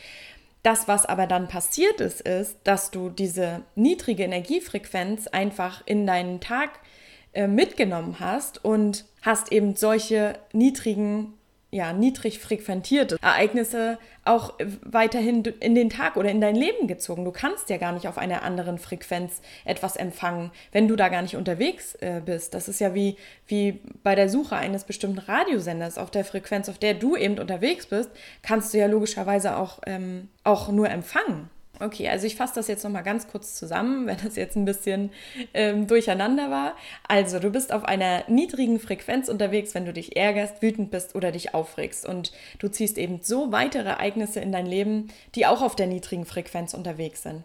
Das, 0.63 0.89
was 0.89 1.05
aber 1.05 1.27
dann 1.27 1.49
passiert 1.49 2.01
ist, 2.01 2.23
ist, 2.23 2.57
dass 2.65 2.91
du 2.91 3.11
diese 3.11 3.61
niedrige 3.75 4.23
Energiefrequenz 4.23 5.27
einfach 5.27 5.83
in 5.85 6.07
deinen 6.07 6.41
Tag 6.41 6.71
äh, 6.71 7.04
mitgenommen 7.47 8.17
hast 8.21 8.65
und 8.65 9.05
hast 9.23 9.53
eben 9.53 9.77
solche 9.77 10.35
niedrigen 10.53 11.35
ja, 11.75 11.93
niedrig 11.93 12.39
frequentierte 12.39 13.17
Ereignisse 13.21 13.99
auch 14.25 14.55
weiterhin 14.85 15.43
in 15.43 15.75
den 15.75 15.91
Tag 15.91 16.17
oder 16.17 16.31
in 16.31 16.41
dein 16.41 16.55
Leben 16.55 16.87
gezogen. 16.87 17.25
Du 17.25 17.33
kannst 17.33 17.69
ja 17.69 17.79
gar 17.79 17.91
nicht 17.91 18.07
auf 18.07 18.17
einer 18.17 18.45
anderen 18.45 18.79
Frequenz 18.79 19.43
etwas 19.65 19.97
empfangen, 19.97 20.53
wenn 20.71 20.87
du 20.87 20.95
da 20.95 21.09
gar 21.09 21.23
nicht 21.23 21.35
unterwegs 21.35 21.97
äh, 21.97 22.23
bist. 22.25 22.55
Das 22.55 22.69
ist 22.69 22.79
ja 22.79 22.95
wie, 22.95 23.17
wie 23.49 23.81
bei 24.05 24.15
der 24.15 24.29
Suche 24.29 24.55
eines 24.55 24.85
bestimmten 24.85 25.19
Radiosenders. 25.19 25.99
Auf 25.99 26.13
der 26.13 26.25
Frequenz, 26.25 26.69
auf 26.69 26.79
der 26.79 26.95
du 26.95 27.17
eben 27.17 27.41
unterwegs 27.41 27.87
bist, 27.87 28.11
kannst 28.43 28.73
du 28.73 28.79
ja 28.79 28.87
logischerweise 28.87 29.57
auch, 29.57 29.81
ähm, 29.85 30.29
auch 30.45 30.69
nur 30.69 30.89
empfangen. 30.89 31.51
Okay, 31.81 32.09
also 32.09 32.27
ich 32.27 32.37
fasse 32.37 32.55
das 32.55 32.69
jetzt 32.69 32.85
nochmal 32.85 33.03
ganz 33.03 33.27
kurz 33.27 33.57
zusammen, 33.57 34.07
wenn 34.07 34.17
das 34.23 34.37
jetzt 34.37 34.57
ein 34.57 34.65
bisschen 34.65 35.11
ähm, 35.53 35.87
durcheinander 35.87 36.51
war. 36.51 36.77
Also, 37.09 37.39
du 37.39 37.51
bist 37.51 37.73
auf 37.73 37.85
einer 37.85 38.25
niedrigen 38.29 38.79
Frequenz 38.79 39.29
unterwegs, 39.29 39.75
wenn 39.75 39.85
du 39.85 39.93
dich 39.93 40.17
ärgerst, 40.17 40.63
wütend 40.63 40.91
bist 40.91 41.15
oder 41.15 41.33
dich 41.33 41.55
aufregst. 41.55 42.07
Und 42.07 42.33
du 42.59 42.69
ziehst 42.69 42.99
eben 42.99 43.21
so 43.23 43.53
weitere 43.53 43.89
Ereignisse 43.89 44.41
in 44.41 44.53
dein 44.53 44.67
Leben, 44.67 45.09
die 45.35 45.47
auch 45.47 45.63
auf 45.63 45.77
der 45.77 45.87
niedrigen 45.87 46.27
Frequenz 46.27 46.75
unterwegs 46.75 47.23
sind. 47.23 47.43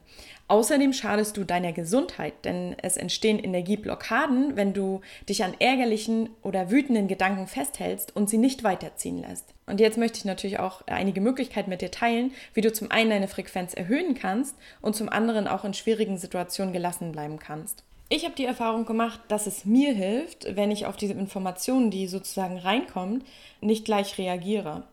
Außerdem 0.50 0.94
schadest 0.94 1.38
du 1.38 1.44
deiner 1.44 1.74
Gesundheit, 1.74 2.34
denn 2.44 2.76
es 2.82 2.98
entstehen 2.98 3.38
Energieblockaden, 3.38 4.56
wenn 4.56 4.74
du 4.74 5.02
dich 5.30 5.44
an 5.44 5.54
ärgerlichen 5.60 6.32
oder 6.42 6.72
wütenden 6.72 7.08
Gedanken 7.08 7.46
festhältst 7.46 8.16
und 8.16 8.32
sie 8.32 8.40
nicht 8.40 8.64
weiterziehen 8.64 9.22
lässt. 9.22 9.54
Und 9.68 9.80
jetzt 9.80 10.00
möchte 10.00 10.18
ich 10.18 10.26
natürlich 10.26 10.58
auch 10.58 10.82
einige 10.88 11.22
Möglichkeiten 11.22 11.70
mit 11.70 11.82
dir 11.82 11.92
teilen, 11.92 12.32
wie 12.56 12.62
du 12.62 12.74
zum 12.74 12.90
einen 12.90 13.12
deine 13.12 13.28
Frequenz 13.28 13.76
erhöhen 13.76 14.16
kannst 14.16 14.56
und 14.82 14.96
zum 14.96 15.08
anderen 15.08 15.48
auch 15.48 15.66
in 15.66 15.76
schwierigen 15.76 16.18
Situationen 16.18 16.74
gelassen 16.74 17.12
bleiben 17.12 17.38
kannst. 17.38 17.84
Ich 18.10 18.26
habe 18.26 18.34
die 18.34 18.46
Erfahrung 18.46 18.86
gemacht, 18.86 19.20
dass 19.28 19.46
es 19.46 19.66
mir 19.66 19.94
hilft, 19.94 20.56
wenn 20.56 20.72
ich 20.72 20.88
auf 20.88 20.98
diese 20.98 21.14
Informationen, 21.14 21.92
die 21.92 22.08
sozusagen 22.08 22.58
reinkommen, 22.58 23.24
nicht 23.62 23.86
gleich 23.86 24.18
reagiere. 24.18 24.88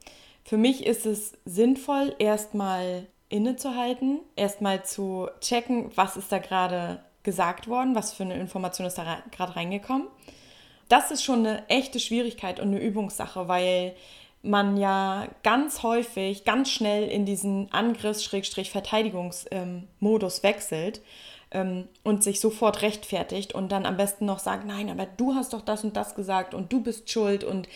Für 0.45 0.59
mich 0.59 0.85
ist 0.85 1.07
es 1.07 1.33
sinnvoll, 1.47 2.15
erstmal 2.19 3.07
innezuhalten, 3.29 4.21
erstmal 4.37 4.85
zu 4.85 5.29
checken, 5.41 5.91
was 5.95 6.17
ist 6.17 6.31
da 6.31 6.39
gerade 6.39 7.03
gesagt 7.23 7.69
worden, 7.69 7.95
was 7.95 8.13
für 8.13 8.23
eine 8.23 8.39
Information 8.39 8.87
ist 8.87 8.99
da 8.99 9.23
gerade 9.33 9.57
reingekommen. 9.57 10.07
Das 10.89 11.11
ist 11.11 11.25
schon 11.25 11.41
eine 11.41 11.69
echte 11.69 11.99
Schwierigkeit 11.99 12.61
und 12.61 12.69
eine 12.69 12.81
Übungssache, 12.81 13.49
weil 13.49 13.97
man 14.43 14.77
ja 14.77 15.27
ganz 15.43 15.83
häufig 15.83 16.45
ganz 16.45 16.71
schnell 16.71 17.09
in 17.09 17.27
diesen 17.27 17.73
Angriffs-Verteidigungsmodus 17.73 20.45
wechselt 20.45 21.01
ähm, 21.51 21.89
und 22.05 22.23
sich 22.23 22.39
sofort 22.39 22.83
rechtfertigt 22.83 23.55
und 23.55 23.73
dann 23.73 23.87
am 23.87 23.97
besten 23.97 24.27
noch 24.27 24.39
sagt, 24.39 24.65
nein, 24.65 24.89
aber 24.89 25.07
du 25.07 25.35
hast 25.35 25.53
doch 25.53 25.63
das 25.63 25.83
und 25.83 25.97
das 25.97 26.15
gesagt 26.15 26.55
und 26.55 26.73
du 26.73 26.81
bist 26.81 27.11
schuld 27.11 27.43
und 27.43 27.69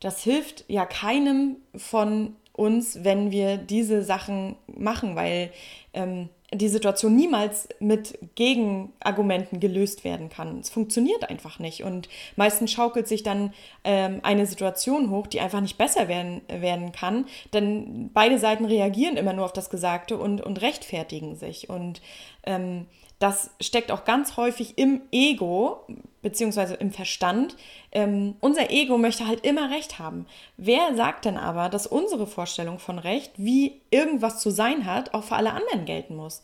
das 0.00 0.22
hilft 0.22 0.64
ja 0.68 0.86
keinem 0.86 1.56
von 1.76 2.36
uns, 2.54 3.02
wenn 3.02 3.30
wir 3.30 3.56
diese 3.56 4.02
Sachen 4.02 4.56
machen, 4.66 5.16
weil 5.16 5.50
ähm, 5.92 6.28
die 6.52 6.68
Situation 6.68 7.16
niemals 7.16 7.68
mit 7.80 8.18
Gegenargumenten 8.36 9.58
gelöst 9.58 10.04
werden 10.04 10.28
kann. 10.28 10.60
Es 10.60 10.70
funktioniert 10.70 11.28
einfach 11.28 11.58
nicht. 11.58 11.82
Und 11.82 12.08
meistens 12.36 12.70
schaukelt 12.70 13.08
sich 13.08 13.24
dann 13.24 13.52
ähm, 13.82 14.20
eine 14.22 14.46
Situation 14.46 15.10
hoch, 15.10 15.26
die 15.26 15.40
einfach 15.40 15.60
nicht 15.60 15.78
besser 15.78 16.06
werden, 16.06 16.42
werden 16.48 16.92
kann. 16.92 17.26
Denn 17.52 18.10
beide 18.14 18.38
Seiten 18.38 18.64
reagieren 18.64 19.16
immer 19.16 19.32
nur 19.32 19.46
auf 19.46 19.52
das 19.52 19.68
Gesagte 19.68 20.16
und, 20.16 20.40
und 20.40 20.62
rechtfertigen 20.62 21.34
sich. 21.34 21.68
Und 21.68 22.00
ähm, 22.44 22.86
das 23.24 23.48
steckt 23.58 23.90
auch 23.90 24.04
ganz 24.04 24.36
häufig 24.36 24.76
im 24.76 25.00
Ego 25.10 25.80
beziehungsweise 26.20 26.74
im 26.74 26.90
Verstand. 26.90 27.56
Ähm, 27.90 28.36
unser 28.40 28.70
Ego 28.70 28.98
möchte 28.98 29.26
halt 29.26 29.46
immer 29.46 29.70
Recht 29.70 29.98
haben. 29.98 30.26
Wer 30.58 30.94
sagt 30.94 31.24
denn 31.24 31.38
aber, 31.38 31.70
dass 31.70 31.86
unsere 31.86 32.26
Vorstellung 32.26 32.78
von 32.78 32.98
Recht, 32.98 33.32
wie 33.38 33.80
irgendwas 33.90 34.40
zu 34.40 34.50
sein 34.50 34.84
hat, 34.84 35.14
auch 35.14 35.24
für 35.24 35.36
alle 35.36 35.54
anderen 35.54 35.86
gelten 35.86 36.16
muss? 36.16 36.42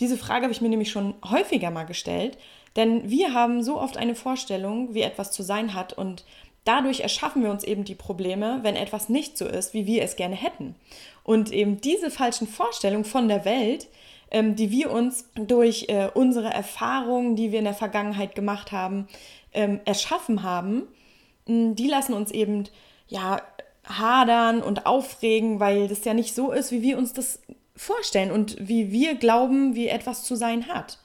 Diese 0.00 0.16
Frage 0.16 0.42
habe 0.42 0.52
ich 0.52 0.60
mir 0.60 0.68
nämlich 0.68 0.90
schon 0.90 1.14
häufiger 1.24 1.70
mal 1.70 1.84
gestellt, 1.84 2.38
denn 2.74 3.08
wir 3.08 3.32
haben 3.32 3.62
so 3.62 3.80
oft 3.80 3.96
eine 3.96 4.16
Vorstellung, 4.16 4.94
wie 4.94 5.02
etwas 5.02 5.30
zu 5.30 5.44
sein 5.44 5.74
hat 5.74 5.92
und 5.92 6.24
dadurch 6.64 7.02
erschaffen 7.02 7.44
wir 7.44 7.52
uns 7.52 7.62
eben 7.62 7.84
die 7.84 7.94
Probleme, 7.94 8.58
wenn 8.62 8.74
etwas 8.74 9.08
nicht 9.08 9.38
so 9.38 9.46
ist, 9.46 9.74
wie 9.74 9.86
wir 9.86 10.02
es 10.02 10.16
gerne 10.16 10.34
hätten. 10.34 10.74
Und 11.22 11.52
eben 11.52 11.80
diese 11.80 12.10
falschen 12.10 12.48
Vorstellungen 12.48 13.04
von 13.04 13.28
der 13.28 13.44
Welt, 13.44 13.86
ähm, 14.36 14.54
die 14.54 14.70
wir 14.70 14.90
uns 14.90 15.30
durch 15.34 15.86
äh, 15.88 16.10
unsere 16.12 16.52
Erfahrungen, 16.52 17.36
die 17.36 17.52
wir 17.52 17.58
in 17.58 17.64
der 17.64 17.72
Vergangenheit 17.72 18.34
gemacht 18.34 18.70
haben, 18.70 19.08
ähm, 19.54 19.80
erschaffen 19.86 20.42
haben, 20.42 20.82
die 21.48 21.88
lassen 21.88 22.12
uns 22.12 22.30
eben 22.32 22.64
ja 23.08 23.40
hadern 23.86 24.60
und 24.60 24.84
aufregen, 24.84 25.58
weil 25.58 25.88
das 25.88 26.04
ja 26.04 26.12
nicht 26.12 26.34
so 26.34 26.52
ist, 26.52 26.70
wie 26.70 26.82
wir 26.82 26.98
uns 26.98 27.14
das 27.14 27.40
vorstellen 27.76 28.30
und 28.30 28.56
wie 28.60 28.92
wir 28.92 29.14
glauben, 29.14 29.74
wie 29.74 29.88
etwas 29.88 30.24
zu 30.24 30.34
sein 30.34 30.68
hat. 30.68 30.98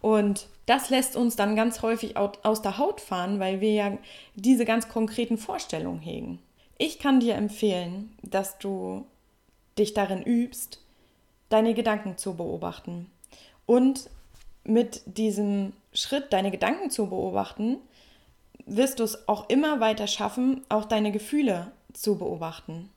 Und 0.00 0.46
das 0.64 0.88
lässt 0.88 1.16
uns 1.16 1.36
dann 1.36 1.56
ganz 1.56 1.82
häufig 1.82 2.16
aus 2.16 2.62
der 2.62 2.78
Haut 2.78 3.02
fahren, 3.02 3.40
weil 3.40 3.60
wir 3.60 3.72
ja 3.72 3.98
diese 4.36 4.64
ganz 4.64 4.88
konkreten 4.88 5.36
Vorstellungen 5.36 6.00
hegen. 6.00 6.38
Ich 6.78 6.98
kann 6.98 7.20
dir 7.20 7.34
empfehlen, 7.34 8.16
dass 8.22 8.56
du 8.56 9.04
dich 9.76 9.92
darin 9.92 10.22
übst, 10.22 10.79
deine 11.50 11.74
Gedanken 11.74 12.16
zu 12.16 12.34
beobachten. 12.34 13.10
Und 13.66 14.08
mit 14.64 15.02
diesem 15.04 15.74
Schritt, 15.92 16.32
deine 16.32 16.50
Gedanken 16.50 16.90
zu 16.90 17.08
beobachten, 17.08 17.76
wirst 18.66 19.00
du 19.00 19.04
es 19.04 19.28
auch 19.28 19.48
immer 19.50 19.80
weiter 19.80 20.06
schaffen, 20.06 20.62
auch 20.68 20.86
deine 20.86 21.12
Gefühle 21.12 21.72
zu 21.92 22.16
beobachten. 22.16 22.88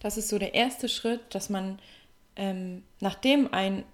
Das 0.00 0.16
ist 0.16 0.28
so 0.28 0.38
der 0.38 0.54
erste 0.54 0.88
Schritt, 0.88 1.20
dass 1.34 1.50
man, 1.50 1.78
ähm, 2.36 2.82
nachdem 3.00 3.52
ein 3.52 3.84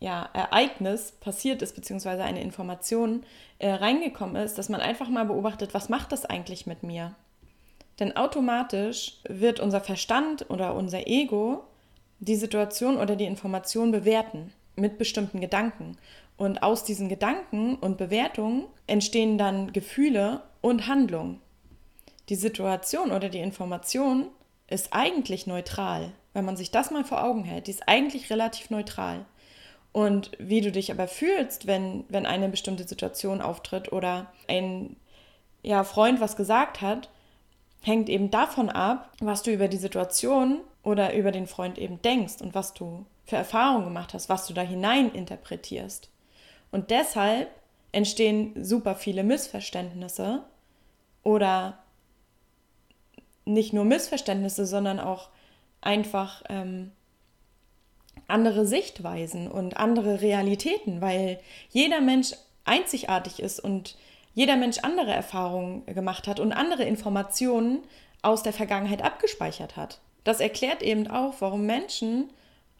ja, 0.00 0.28
Ereignis 0.32 1.12
passiert 1.12 1.62
ist, 1.62 1.74
beziehungsweise 1.74 2.22
eine 2.22 2.42
Information 2.42 3.24
äh, 3.58 3.70
reingekommen 3.70 4.36
ist, 4.36 4.58
dass 4.58 4.68
man 4.68 4.80
einfach 4.80 5.08
mal 5.08 5.24
beobachtet, 5.24 5.74
was 5.74 5.88
macht 5.88 6.12
das 6.12 6.24
eigentlich 6.24 6.66
mit 6.66 6.82
mir? 6.82 7.14
Denn 7.98 8.16
automatisch 8.16 9.18
wird 9.28 9.58
unser 9.58 9.80
Verstand 9.80 10.48
oder 10.50 10.74
unser 10.74 11.08
Ego 11.08 11.64
die 12.20 12.36
Situation 12.36 12.96
oder 12.96 13.16
die 13.16 13.26
Information 13.26 13.90
bewerten 13.90 14.52
mit 14.76 14.98
bestimmten 14.98 15.40
Gedanken. 15.40 15.96
Und 16.36 16.62
aus 16.62 16.84
diesen 16.84 17.08
Gedanken 17.08 17.76
und 17.76 17.98
Bewertungen 17.98 18.64
entstehen 18.86 19.38
dann 19.38 19.72
Gefühle 19.72 20.42
und 20.60 20.86
Handlungen. 20.86 21.40
Die 22.28 22.36
Situation 22.36 23.10
oder 23.10 23.28
die 23.28 23.40
Information 23.40 24.28
ist 24.68 24.92
eigentlich 24.92 25.46
neutral. 25.46 26.12
Wenn 26.32 26.44
man 26.44 26.56
sich 26.56 26.70
das 26.70 26.90
mal 26.90 27.04
vor 27.04 27.24
Augen 27.24 27.44
hält, 27.44 27.66
die 27.66 27.72
ist 27.72 27.88
eigentlich 27.88 28.30
relativ 28.30 28.70
neutral. 28.70 29.24
Und 29.92 30.30
wie 30.38 30.60
du 30.60 30.70
dich 30.70 30.92
aber 30.92 31.08
fühlst, 31.08 31.66
wenn, 31.66 32.04
wenn 32.08 32.26
eine 32.26 32.48
bestimmte 32.48 32.86
Situation 32.86 33.40
auftritt 33.40 33.92
oder 33.92 34.32
ein 34.46 34.96
ja, 35.62 35.82
Freund 35.82 36.20
was 36.20 36.36
gesagt 36.36 36.80
hat, 36.80 37.08
hängt 37.82 38.08
eben 38.08 38.30
davon 38.30 38.68
ab, 38.68 39.10
was 39.20 39.42
du 39.42 39.50
über 39.50 39.68
die 39.68 39.76
Situation 39.76 40.60
oder 40.82 41.14
über 41.14 41.32
den 41.32 41.46
Freund 41.46 41.78
eben 41.78 42.00
denkst 42.02 42.40
und 42.40 42.54
was 42.54 42.74
du 42.74 43.06
für 43.24 43.36
Erfahrungen 43.36 43.84
gemacht 43.84 44.14
hast, 44.14 44.28
was 44.28 44.46
du 44.46 44.54
da 44.54 44.62
hinein 44.62 45.12
interpretierst. 45.12 46.10
Und 46.70 46.90
deshalb 46.90 47.50
entstehen 47.92 48.52
super 48.64 48.94
viele 48.94 49.22
Missverständnisse 49.22 50.44
oder 51.22 51.78
nicht 53.44 53.72
nur 53.72 53.84
Missverständnisse, 53.84 54.66
sondern 54.66 55.00
auch 55.00 55.30
einfach 55.80 56.42
ähm, 56.48 56.92
andere 58.26 58.66
Sichtweisen 58.66 59.50
und 59.50 59.76
andere 59.76 60.20
Realitäten, 60.20 61.00
weil 61.00 61.40
jeder 61.70 62.00
Mensch 62.00 62.34
einzigartig 62.64 63.40
ist 63.40 63.60
und 63.60 63.96
jeder 64.34 64.56
Mensch 64.56 64.78
andere 64.82 65.12
Erfahrungen 65.12 65.84
gemacht 65.86 66.28
hat 66.28 66.38
und 66.38 66.52
andere 66.52 66.84
Informationen 66.84 67.82
aus 68.22 68.42
der 68.42 68.52
Vergangenheit 68.52 69.02
abgespeichert 69.02 69.76
hat. 69.76 70.00
Das 70.28 70.40
erklärt 70.40 70.82
eben 70.82 71.06
auch, 71.06 71.36
warum 71.38 71.64
Menschen 71.64 72.28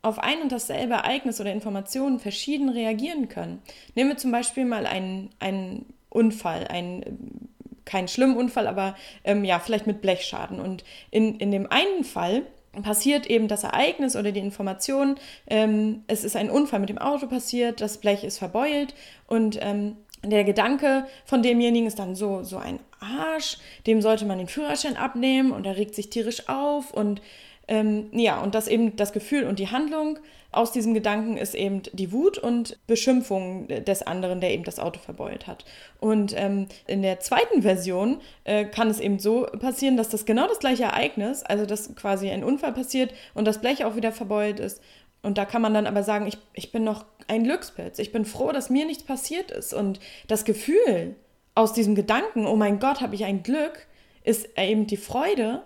auf 0.02 0.18
ein 0.18 0.42
und 0.42 0.52
dasselbe 0.52 0.92
Ereignis 0.92 1.40
oder 1.40 1.50
Informationen 1.50 2.20
verschieden 2.20 2.68
reagieren 2.68 3.30
können. 3.30 3.62
Nehmen 3.94 4.10
wir 4.10 4.18
zum 4.18 4.32
Beispiel 4.32 4.66
mal 4.66 4.84
einen, 4.84 5.30
einen 5.38 5.86
Unfall, 6.10 6.66
einen, 6.66 7.48
keinen 7.86 8.06
schlimmen 8.06 8.36
Unfall, 8.36 8.66
aber 8.66 8.96
ähm, 9.24 9.46
ja, 9.46 9.60
vielleicht 9.60 9.86
mit 9.86 10.02
Blechschaden. 10.02 10.60
Und 10.60 10.84
in, 11.10 11.36
in 11.36 11.50
dem 11.50 11.72
einen 11.72 12.04
Fall 12.04 12.42
passiert 12.82 13.26
eben 13.26 13.48
das 13.48 13.64
Ereignis 13.64 14.14
oder 14.14 14.30
die 14.30 14.40
Information, 14.40 15.16
ähm, 15.46 16.04
es 16.06 16.24
ist 16.24 16.36
ein 16.36 16.50
Unfall 16.50 16.80
mit 16.80 16.90
dem 16.90 16.98
Auto 16.98 17.28
passiert, 17.28 17.80
das 17.80 17.96
Blech 17.96 18.24
ist 18.24 18.36
verbeult 18.36 18.94
und 19.26 19.58
ähm, 19.62 19.96
der 20.24 20.44
Gedanke 20.44 21.06
von 21.24 21.42
demjenigen 21.42 21.86
ist 21.86 21.98
dann 21.98 22.14
so, 22.14 22.42
so 22.42 22.56
ein 22.56 22.80
Arsch, 23.00 23.58
dem 23.86 24.02
sollte 24.02 24.26
man 24.26 24.38
den 24.38 24.48
Führerschein 24.48 24.96
abnehmen 24.96 25.52
und 25.52 25.66
er 25.66 25.76
regt 25.76 25.94
sich 25.94 26.10
tierisch 26.10 26.48
auf 26.48 26.92
und 26.92 27.20
Ähm, 27.70 28.08
ja, 28.12 28.40
und 28.40 28.54
das 28.54 28.66
eben 28.66 28.96
das 28.96 29.12
Gefühl 29.12 29.44
und 29.44 29.58
die 29.58 29.68
Handlung 29.68 30.18
aus 30.50 30.72
diesem 30.72 30.94
Gedanken 30.94 31.36
ist 31.36 31.54
eben 31.54 31.82
die 31.92 32.12
Wut 32.12 32.38
und 32.38 32.78
Beschimpfung 32.86 33.68
des 33.68 34.00
anderen, 34.00 34.40
der 34.40 34.52
eben 34.52 34.64
das 34.64 34.78
Auto 34.78 34.98
verbeult 34.98 35.46
hat. 35.46 35.66
Und 36.00 36.32
ähm, 36.34 36.68
in 36.86 37.02
der 37.02 37.20
zweiten 37.20 37.60
Version 37.60 38.22
äh, 38.44 38.64
kann 38.64 38.88
es 38.88 39.00
eben 39.00 39.18
so 39.18 39.42
passieren, 39.60 39.98
dass 39.98 40.08
das 40.08 40.24
genau 40.24 40.46
das 40.48 40.60
gleiche 40.60 40.84
Ereignis, 40.84 41.42
also 41.42 41.66
dass 41.66 41.94
quasi 41.94 42.30
ein 42.30 42.42
Unfall 42.42 42.72
passiert 42.72 43.12
und 43.34 43.44
das 43.44 43.60
Blech 43.60 43.84
auch 43.84 43.96
wieder 43.96 44.12
verbeult 44.12 44.60
ist. 44.60 44.80
Und 45.22 45.38
da 45.38 45.44
kann 45.44 45.62
man 45.62 45.74
dann 45.74 45.86
aber 45.86 46.02
sagen, 46.02 46.26
ich, 46.26 46.38
ich 46.54 46.72
bin 46.72 46.84
noch 46.84 47.04
ein 47.26 47.44
Glückspilz. 47.44 47.98
Ich 47.98 48.12
bin 48.12 48.24
froh, 48.24 48.52
dass 48.52 48.70
mir 48.70 48.86
nichts 48.86 49.02
passiert 49.02 49.50
ist. 49.50 49.74
Und 49.74 50.00
das 50.28 50.44
Gefühl 50.44 51.16
aus 51.54 51.72
diesem 51.72 51.94
Gedanken, 51.94 52.46
oh 52.46 52.56
mein 52.56 52.78
Gott, 52.78 53.00
habe 53.00 53.14
ich 53.14 53.24
ein 53.24 53.42
Glück, 53.42 53.86
ist 54.22 54.48
eben 54.56 54.86
die 54.86 54.96
Freude 54.96 55.62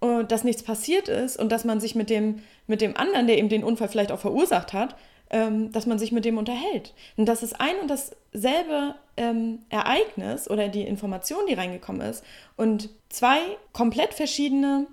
äh, 0.00 0.24
dass 0.24 0.44
nichts 0.44 0.62
passiert 0.62 1.08
ist 1.08 1.38
und 1.38 1.52
dass 1.52 1.64
man 1.64 1.80
sich 1.80 1.94
mit 1.94 2.10
dem, 2.10 2.42
mit 2.66 2.80
dem 2.80 2.96
anderen, 2.96 3.26
der 3.26 3.38
eben 3.38 3.48
den 3.48 3.64
Unfall 3.64 3.88
vielleicht 3.88 4.12
auch 4.12 4.18
verursacht 4.18 4.72
hat, 4.72 4.96
ähm, 5.30 5.72
dass 5.72 5.86
man 5.86 5.98
sich 5.98 6.10
mit 6.10 6.24
dem 6.24 6.38
unterhält. 6.38 6.94
Und 7.16 7.26
das 7.26 7.42
ist 7.42 7.60
ein 7.60 7.76
und 7.80 7.90
dasselbe 7.90 8.94
ähm, 9.16 9.60
Ereignis 9.68 10.48
oder 10.48 10.68
die 10.68 10.82
Information, 10.82 11.46
die 11.48 11.54
reingekommen 11.54 12.00
ist 12.00 12.24
und 12.56 12.88
zwei 13.10 13.38
komplett 13.72 14.14
verschiedene 14.14 14.86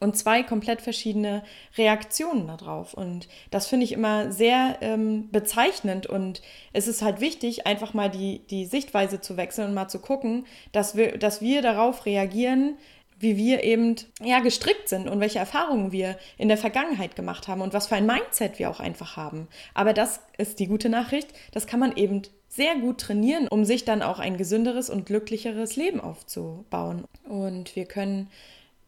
und 0.00 0.16
zwei 0.16 0.42
komplett 0.42 0.82
verschiedene 0.82 1.42
Reaktionen 1.76 2.46
darauf. 2.46 2.94
Und 2.94 3.28
das 3.50 3.66
finde 3.66 3.84
ich 3.84 3.92
immer 3.92 4.32
sehr 4.32 4.78
ähm, 4.80 5.30
bezeichnend. 5.30 6.06
Und 6.06 6.42
es 6.72 6.88
ist 6.88 7.02
halt 7.02 7.20
wichtig, 7.20 7.66
einfach 7.66 7.94
mal 7.94 8.10
die, 8.10 8.40
die 8.50 8.66
Sichtweise 8.66 9.20
zu 9.20 9.36
wechseln 9.36 9.68
und 9.68 9.74
mal 9.74 9.88
zu 9.88 9.98
gucken, 9.98 10.46
dass 10.72 10.96
wir, 10.96 11.18
dass 11.18 11.40
wir 11.40 11.62
darauf 11.62 12.06
reagieren, 12.06 12.76
wie 13.18 13.36
wir 13.36 13.64
eben 13.64 13.96
ja 14.22 14.40
gestrickt 14.40 14.88
sind 14.88 15.08
und 15.08 15.20
welche 15.20 15.38
Erfahrungen 15.38 15.90
wir 15.90 16.18
in 16.36 16.48
der 16.48 16.58
Vergangenheit 16.58 17.16
gemacht 17.16 17.48
haben 17.48 17.62
und 17.62 17.72
was 17.72 17.86
für 17.86 17.96
ein 17.96 18.06
Mindset 18.06 18.58
wir 18.58 18.70
auch 18.70 18.80
einfach 18.80 19.16
haben. 19.16 19.48
Aber 19.74 19.92
das 19.94 20.20
ist 20.36 20.58
die 20.58 20.66
gute 20.66 20.88
Nachricht, 20.88 21.28
das 21.52 21.66
kann 21.66 21.80
man 21.80 21.96
eben 21.96 22.22
sehr 22.48 22.76
gut 22.76 22.98
trainieren, 22.98 23.48
um 23.48 23.64
sich 23.64 23.84
dann 23.84 24.02
auch 24.02 24.18
ein 24.18 24.36
gesünderes 24.36 24.90
und 24.90 25.06
glücklicheres 25.06 25.76
Leben 25.76 26.00
aufzubauen. 26.00 27.04
Und 27.28 27.76
wir 27.76 27.86
können 27.86 28.30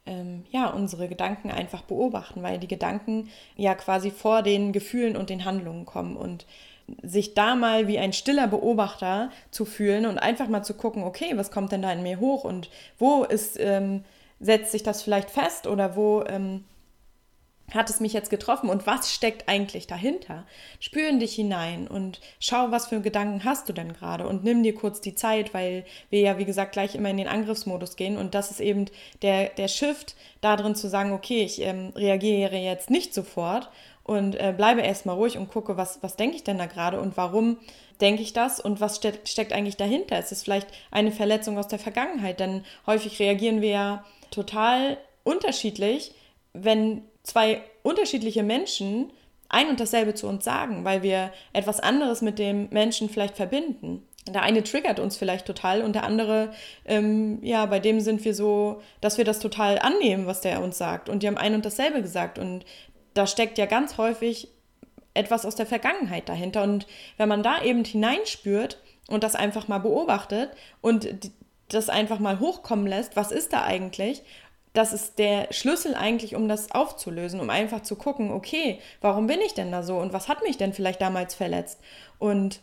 ähm, 0.08 0.44
ja 0.50 0.68
unsere 0.70 1.08
Gedanken 1.08 1.50
einfach 1.50 1.82
beobachten, 1.82 2.42
weil 2.42 2.58
die 2.58 2.68
Gedanken 2.68 3.28
ja 3.56 3.74
quasi 3.74 4.10
vor 4.10 4.42
den 4.42 4.72
Gefühlen 4.72 5.16
und 5.16 5.30
den 5.30 5.44
Handlungen 5.44 5.86
kommen. 5.86 6.16
Und 6.16 6.46
sich 7.02 7.34
da 7.34 7.54
mal 7.54 7.86
wie 7.86 7.98
ein 7.98 8.12
stiller 8.12 8.46
Beobachter 8.46 9.30
zu 9.50 9.64
fühlen 9.64 10.06
und 10.06 10.18
einfach 10.18 10.48
mal 10.48 10.62
zu 10.62 10.74
gucken, 10.74 11.02
okay, 11.02 11.32
was 11.34 11.50
kommt 11.50 11.72
denn 11.72 11.82
da 11.82 11.92
in 11.92 12.02
mir 12.02 12.18
hoch 12.18 12.44
und 12.44 12.70
wo 12.98 13.24
ist 13.24 13.58
ähm, 13.60 14.04
setzt 14.40 14.72
sich 14.72 14.82
das 14.82 15.02
vielleicht 15.02 15.30
fest 15.30 15.66
oder 15.66 15.96
wo 15.96 16.24
ähm, 16.26 16.64
hat 17.74 17.90
es 17.90 18.00
mich 18.00 18.12
jetzt 18.12 18.30
getroffen 18.30 18.70
und 18.70 18.86
was 18.86 19.12
steckt 19.12 19.48
eigentlich 19.48 19.86
dahinter? 19.86 20.46
Spür 20.80 21.08
in 21.08 21.20
dich 21.20 21.34
hinein 21.34 21.86
und 21.86 22.20
schau, 22.40 22.70
was 22.70 22.86
für 22.86 23.00
Gedanken 23.00 23.44
hast 23.44 23.68
du 23.68 23.72
denn 23.72 23.92
gerade 23.92 24.26
und 24.26 24.44
nimm 24.44 24.62
dir 24.62 24.74
kurz 24.74 25.00
die 25.00 25.14
Zeit, 25.14 25.52
weil 25.52 25.84
wir 26.10 26.20
ja, 26.20 26.38
wie 26.38 26.44
gesagt, 26.44 26.72
gleich 26.72 26.94
immer 26.94 27.10
in 27.10 27.18
den 27.18 27.28
Angriffsmodus 27.28 27.96
gehen 27.96 28.16
und 28.16 28.34
das 28.34 28.50
ist 28.50 28.60
eben 28.60 28.86
der, 29.22 29.50
der 29.50 29.68
Shift 29.68 30.16
darin 30.40 30.74
zu 30.74 30.88
sagen, 30.88 31.12
okay, 31.12 31.42
ich 31.42 31.60
ähm, 31.60 31.92
reagiere 31.94 32.56
jetzt 32.56 32.90
nicht 32.90 33.12
sofort 33.12 33.68
und 34.08 34.36
äh, 34.36 34.54
bleibe 34.56 34.80
erstmal 34.80 35.16
ruhig 35.16 35.36
und 35.36 35.50
gucke, 35.50 35.76
was, 35.76 36.02
was 36.02 36.16
denke 36.16 36.36
ich 36.36 36.44
denn 36.44 36.56
da 36.56 36.64
gerade 36.64 36.98
und 36.98 37.18
warum 37.18 37.58
denke 38.00 38.22
ich 38.22 38.32
das 38.32 38.58
und 38.58 38.80
was 38.80 38.96
ste 38.96 39.12
steckt 39.24 39.52
eigentlich 39.52 39.76
dahinter? 39.76 40.18
Ist 40.18 40.32
es 40.32 40.42
vielleicht 40.42 40.68
eine 40.90 41.12
Verletzung 41.12 41.58
aus 41.58 41.68
der 41.68 41.78
Vergangenheit? 41.78 42.40
Denn 42.40 42.64
häufig 42.86 43.18
reagieren 43.18 43.60
wir 43.60 43.70
ja 43.70 44.04
total 44.30 44.96
unterschiedlich, 45.24 46.14
wenn 46.54 47.02
zwei 47.28 47.62
unterschiedliche 47.82 48.42
Menschen 48.42 49.12
ein 49.48 49.68
und 49.68 49.80
dasselbe 49.80 50.14
zu 50.14 50.26
uns 50.26 50.44
sagen, 50.44 50.84
weil 50.84 51.02
wir 51.02 51.32
etwas 51.52 51.80
anderes 51.80 52.20
mit 52.20 52.38
dem 52.38 52.68
Menschen 52.70 53.08
vielleicht 53.08 53.36
verbinden. 53.36 54.02
Der 54.26 54.42
eine 54.42 54.62
triggert 54.62 55.00
uns 55.00 55.16
vielleicht 55.16 55.46
total 55.46 55.80
und 55.80 55.94
der 55.94 56.04
andere, 56.04 56.52
ähm, 56.84 57.38
ja, 57.42 57.64
bei 57.64 57.80
dem 57.80 58.00
sind 58.00 58.24
wir 58.24 58.34
so, 58.34 58.82
dass 59.00 59.16
wir 59.16 59.24
das 59.24 59.38
total 59.38 59.78
annehmen, 59.78 60.26
was 60.26 60.42
der 60.42 60.62
uns 60.62 60.76
sagt. 60.76 61.08
Und 61.08 61.22
die 61.22 61.26
haben 61.26 61.38
ein 61.38 61.54
und 61.54 61.64
dasselbe 61.64 62.02
gesagt. 62.02 62.38
Und 62.38 62.66
da 63.14 63.26
steckt 63.26 63.56
ja 63.56 63.64
ganz 63.64 63.96
häufig 63.96 64.48
etwas 65.14 65.46
aus 65.46 65.54
der 65.54 65.64
Vergangenheit 65.66 66.28
dahinter. 66.28 66.62
Und 66.62 66.86
wenn 67.16 67.28
man 67.28 67.42
da 67.42 67.62
eben 67.62 67.84
hineinspürt 67.84 68.82
und 69.08 69.24
das 69.24 69.34
einfach 69.34 69.66
mal 69.66 69.78
beobachtet 69.78 70.50
und 70.82 71.08
das 71.68 71.88
einfach 71.88 72.18
mal 72.18 72.38
hochkommen 72.38 72.86
lässt, 72.86 73.16
was 73.16 73.32
ist 73.32 73.54
da 73.54 73.64
eigentlich? 73.64 74.22
Das 74.78 74.92
ist 74.92 75.18
der 75.18 75.52
Schlüssel 75.52 75.96
eigentlich, 75.96 76.36
um 76.36 76.46
das 76.46 76.70
aufzulösen, 76.70 77.40
um 77.40 77.50
einfach 77.50 77.82
zu 77.82 77.96
gucken, 77.96 78.30
okay, 78.30 78.78
warum 79.00 79.26
bin 79.26 79.40
ich 79.40 79.54
denn 79.54 79.72
da 79.72 79.82
so 79.82 79.96
und 79.96 80.12
was 80.12 80.28
hat 80.28 80.44
mich 80.44 80.56
denn 80.56 80.72
vielleicht 80.72 81.00
damals 81.00 81.34
verletzt? 81.34 81.80
Und 82.20 82.60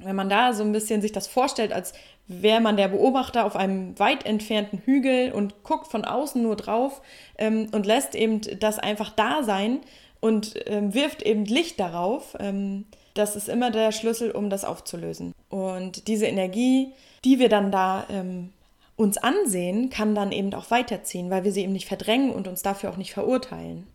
wenn 0.00 0.16
man 0.16 0.28
da 0.28 0.52
so 0.52 0.64
ein 0.64 0.72
bisschen 0.72 1.00
sich 1.00 1.12
das 1.12 1.28
vorstellt, 1.28 1.72
als 1.72 1.92
wäre 2.26 2.60
man 2.60 2.76
der 2.76 2.88
Beobachter 2.88 3.44
auf 3.44 3.54
einem 3.54 3.96
weit 4.00 4.26
entfernten 4.26 4.80
Hügel 4.84 5.30
und 5.30 5.62
guckt 5.62 5.86
von 5.86 6.04
außen 6.04 6.42
nur 6.42 6.56
drauf 6.56 7.00
ähm, 7.38 7.68
und 7.70 7.86
lässt 7.86 8.16
eben 8.16 8.40
das 8.58 8.80
einfach 8.80 9.10
da 9.10 9.44
sein 9.44 9.78
und 10.18 10.56
ähm, 10.66 10.92
wirft 10.92 11.22
eben 11.22 11.44
Licht 11.44 11.78
darauf, 11.78 12.36
ähm, 12.40 12.86
das 13.14 13.36
ist 13.36 13.48
immer 13.48 13.70
der 13.70 13.92
Schlüssel, 13.92 14.32
um 14.32 14.50
das 14.50 14.64
aufzulösen. 14.64 15.32
Und 15.50 16.08
diese 16.08 16.26
Energie, 16.26 16.88
die 17.24 17.38
wir 17.38 17.48
dann 17.48 17.70
da 17.70 18.06
ähm, 18.10 18.52
uns 18.96 19.18
ansehen, 19.18 19.90
kann 19.90 20.14
dann 20.14 20.32
eben 20.32 20.52
auch 20.54 20.70
weiterziehen, 20.70 21.30
weil 21.30 21.44
wir 21.44 21.52
sie 21.52 21.62
eben 21.62 21.72
nicht 21.72 21.88
verdrängen 21.88 22.30
und 22.30 22.46
uns 22.46 22.62
dafür 22.62 22.90
auch 22.90 22.96
nicht 22.96 23.12
verurteilen. 23.12 23.86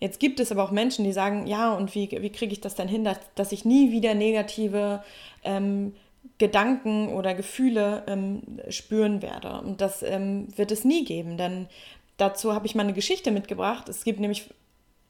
Jetzt 0.00 0.18
gibt 0.18 0.40
es 0.40 0.50
aber 0.50 0.64
auch 0.64 0.72
Menschen, 0.72 1.04
die 1.04 1.12
sagen, 1.12 1.46
ja, 1.46 1.72
und 1.74 1.94
wie, 1.94 2.10
wie 2.10 2.30
kriege 2.30 2.52
ich 2.52 2.60
das 2.60 2.74
denn 2.74 2.88
hin, 2.88 3.04
dass, 3.04 3.18
dass 3.36 3.52
ich 3.52 3.64
nie 3.64 3.92
wieder 3.92 4.14
negative 4.14 5.04
ähm, 5.44 5.94
Gedanken 6.38 7.08
oder 7.08 7.34
Gefühle 7.34 8.02
ähm, 8.08 8.42
spüren 8.68 9.22
werde. 9.22 9.60
Und 9.60 9.80
das 9.80 10.02
ähm, 10.02 10.48
wird 10.56 10.72
es 10.72 10.84
nie 10.84 11.04
geben, 11.04 11.36
denn 11.36 11.68
dazu 12.16 12.52
habe 12.52 12.66
ich 12.66 12.74
mal 12.74 12.82
eine 12.82 12.94
Geschichte 12.94 13.30
mitgebracht. 13.30 13.88
Es 13.88 14.02
gibt 14.02 14.18
nämlich 14.18 14.50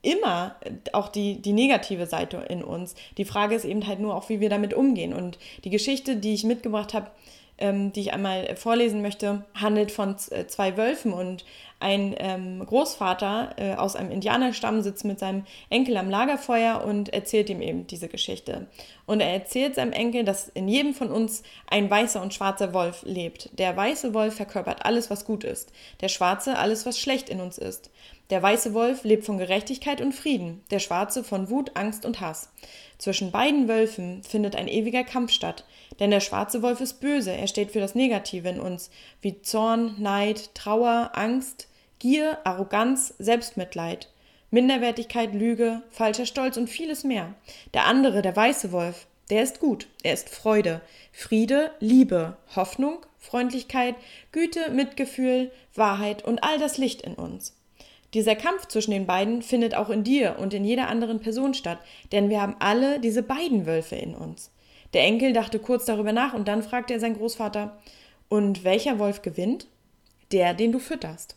immer 0.03 0.57
auch 0.93 1.09
die, 1.09 1.41
die 1.41 1.53
negative 1.53 2.07
Seite 2.07 2.45
in 2.49 2.63
uns. 2.63 2.95
Die 3.17 3.25
Frage 3.25 3.55
ist 3.55 3.65
eben 3.65 3.87
halt 3.87 4.01
nur 4.01 4.15
auch, 4.15 4.29
wie 4.29 4.41
wir 4.41 4.51
damit 4.51 4.75
umgehen. 4.75 5.15
Und 5.15 5.39
die 5.65 5.71
Geschichte, 5.71 6.17
die 6.17 6.35
ich 6.35 6.45
mitgebracht 6.45 6.93
habe, 6.93 7.11
ähm, 7.63 7.93
die 7.93 8.01
ich 8.01 8.13
einmal 8.13 8.57
vorlesen 8.57 9.03
möchte, 9.03 9.45
handelt 9.55 9.93
von 9.93 10.17
äh, 10.31 10.47
zwei 10.49 10.77
Wölfen 10.77 11.13
und 11.13 11.45
ein 11.79 12.15
ähm, 12.19 12.65
Großvater 12.65 13.55
äh, 13.57 13.75
aus 13.75 13.97
einem 13.97 14.11
Indianerstamm 14.11 14.83
sitzt 14.83 15.05
mit 15.05 15.19
seinem 15.19 15.45
Enkel 15.71 15.97
am 15.97 16.11
Lagerfeuer 16.11 16.85
und 16.85 17.13
erzählt 17.13 17.51
ihm 17.51 17.63
eben 17.63 17.87
diese 17.87 18.09
Geschichte. 18.09 18.67
Und 19.07 19.21
er 19.21 19.33
erzählt 19.33 19.77
seinem 19.77 19.93
Enkel, 19.93 20.25
dass 20.25 20.49
in 20.49 20.69
jedem 20.69 20.95
von 20.95 21.11
uns 21.11 21.43
ein 21.69 21.91
weißer 21.91 22.21
und 22.21 22.35
schwarzer 22.35 22.73
Wolf 22.73 23.03
lebt. 23.05 23.51
Der 23.59 23.77
weiße 23.77 24.13
Wolf 24.15 24.35
verkörpert 24.35 24.85
alles, 24.85 25.11
was 25.11 25.25
gut 25.25 25.45
ist, 25.45 25.73
der 26.01 26.09
schwarze 26.09 26.59
alles, 26.59 26.85
was 26.87 26.99
schlecht 26.99 27.29
in 27.29 27.41
uns 27.41 27.59
ist. 27.59 27.91
Der 28.31 28.43
weiße 28.43 28.73
Wolf 28.73 29.05
lebt 29.05 29.25
von 29.25 29.39
Gerechtigkeit 29.39 30.01
und 30.01 30.15
Frieden, 30.15 30.63
der 30.71 30.79
schwarze 30.79 31.23
von 31.23 31.51
Wut, 31.51 31.73
Angst 31.75 32.07
und 32.07 32.21
Hass. 32.21 32.51
Zwischen 32.99 33.31
beiden 33.31 33.69
Wölfen 33.69 34.23
findet 34.23 34.57
ein 34.57 34.69
ewiger 34.69 35.05
Kampf 35.05 35.33
statt, 35.33 35.65
denn 36.01 36.11
der 36.11 36.21
schwarze 36.21 36.63
Wolf 36.63 36.81
ist 36.81 37.01
böse, 37.01 37.33
er 37.33 37.47
steht 37.47 37.73
für 37.73 37.81
das 37.81 37.95
Negative 37.95 38.49
in 38.49 38.61
uns, 38.61 38.91
wie 39.21 39.43
Zorn, 39.43 39.97
Neid, 39.99 40.55
Trauer, 40.55 41.11
Angst, 41.15 41.69
Gier, 41.99 42.39
Arroganz, 42.45 43.15
Selbstmitleid, 43.19 44.09
Minderwertigkeit, 44.51 45.35
Lüge, 45.35 45.83
falscher 45.91 46.27
Stolz 46.27 46.57
und 46.57 46.69
vieles 46.69 47.05
mehr. 47.05 47.35
Der 47.75 47.87
andere, 47.87 48.23
der 48.23 48.37
weiße 48.37 48.73
Wolf, 48.73 49.07
der 49.31 49.43
ist 49.43 49.61
gut, 49.61 49.87
er 50.03 50.13
ist 50.13 50.29
Freude, 50.29 50.81
Friede, 51.13 51.71
Liebe, 51.81 52.37
Hoffnung, 52.55 52.99
Freundlichkeit, 53.19 53.95
Güte, 54.31 54.71
Mitgefühl, 54.71 55.53
Wahrheit 55.75 56.25
und 56.25 56.45
all 56.45 56.59
das 56.59 56.77
Licht 56.77 57.03
in 57.03 57.15
uns. 57.15 57.57
Dieser 58.15 58.37
Kampf 58.37 58.67
zwischen 58.67 58.91
den 58.91 59.07
beiden 59.07 59.43
findet 59.43 59.75
auch 59.75 59.89
in 59.89 60.05
dir 60.05 60.37
und 60.39 60.53
in 60.53 60.65
jeder 60.65 60.89
anderen 60.89 61.21
Person 61.21 61.55
statt, 61.55 61.79
denn 62.13 62.29
wir 62.29 62.43
haben 62.43 62.57
alle 62.59 63.01
diese 63.01 63.23
beiden 63.23 63.67
Wölfe 63.67 63.97
in 63.97 64.15
uns. 64.15 64.51
Der 64.93 65.05
Enkel 65.05 65.33
dachte 65.33 65.59
kurz 65.59 65.87
darüber 65.87 66.13
nach 66.13 66.35
und 66.35 66.49
dann 66.49 66.63
fragte 66.63 66.93
er 66.95 67.01
seinen 67.01 67.17
Großvater, 67.17 67.79
und 68.33 68.65
welcher 68.65 68.99
Wolf 68.99 69.21
gewinnt? 69.21 69.67
Der, 70.33 70.55
den 70.55 70.73
du 70.73 70.79
fütterst. 70.79 71.37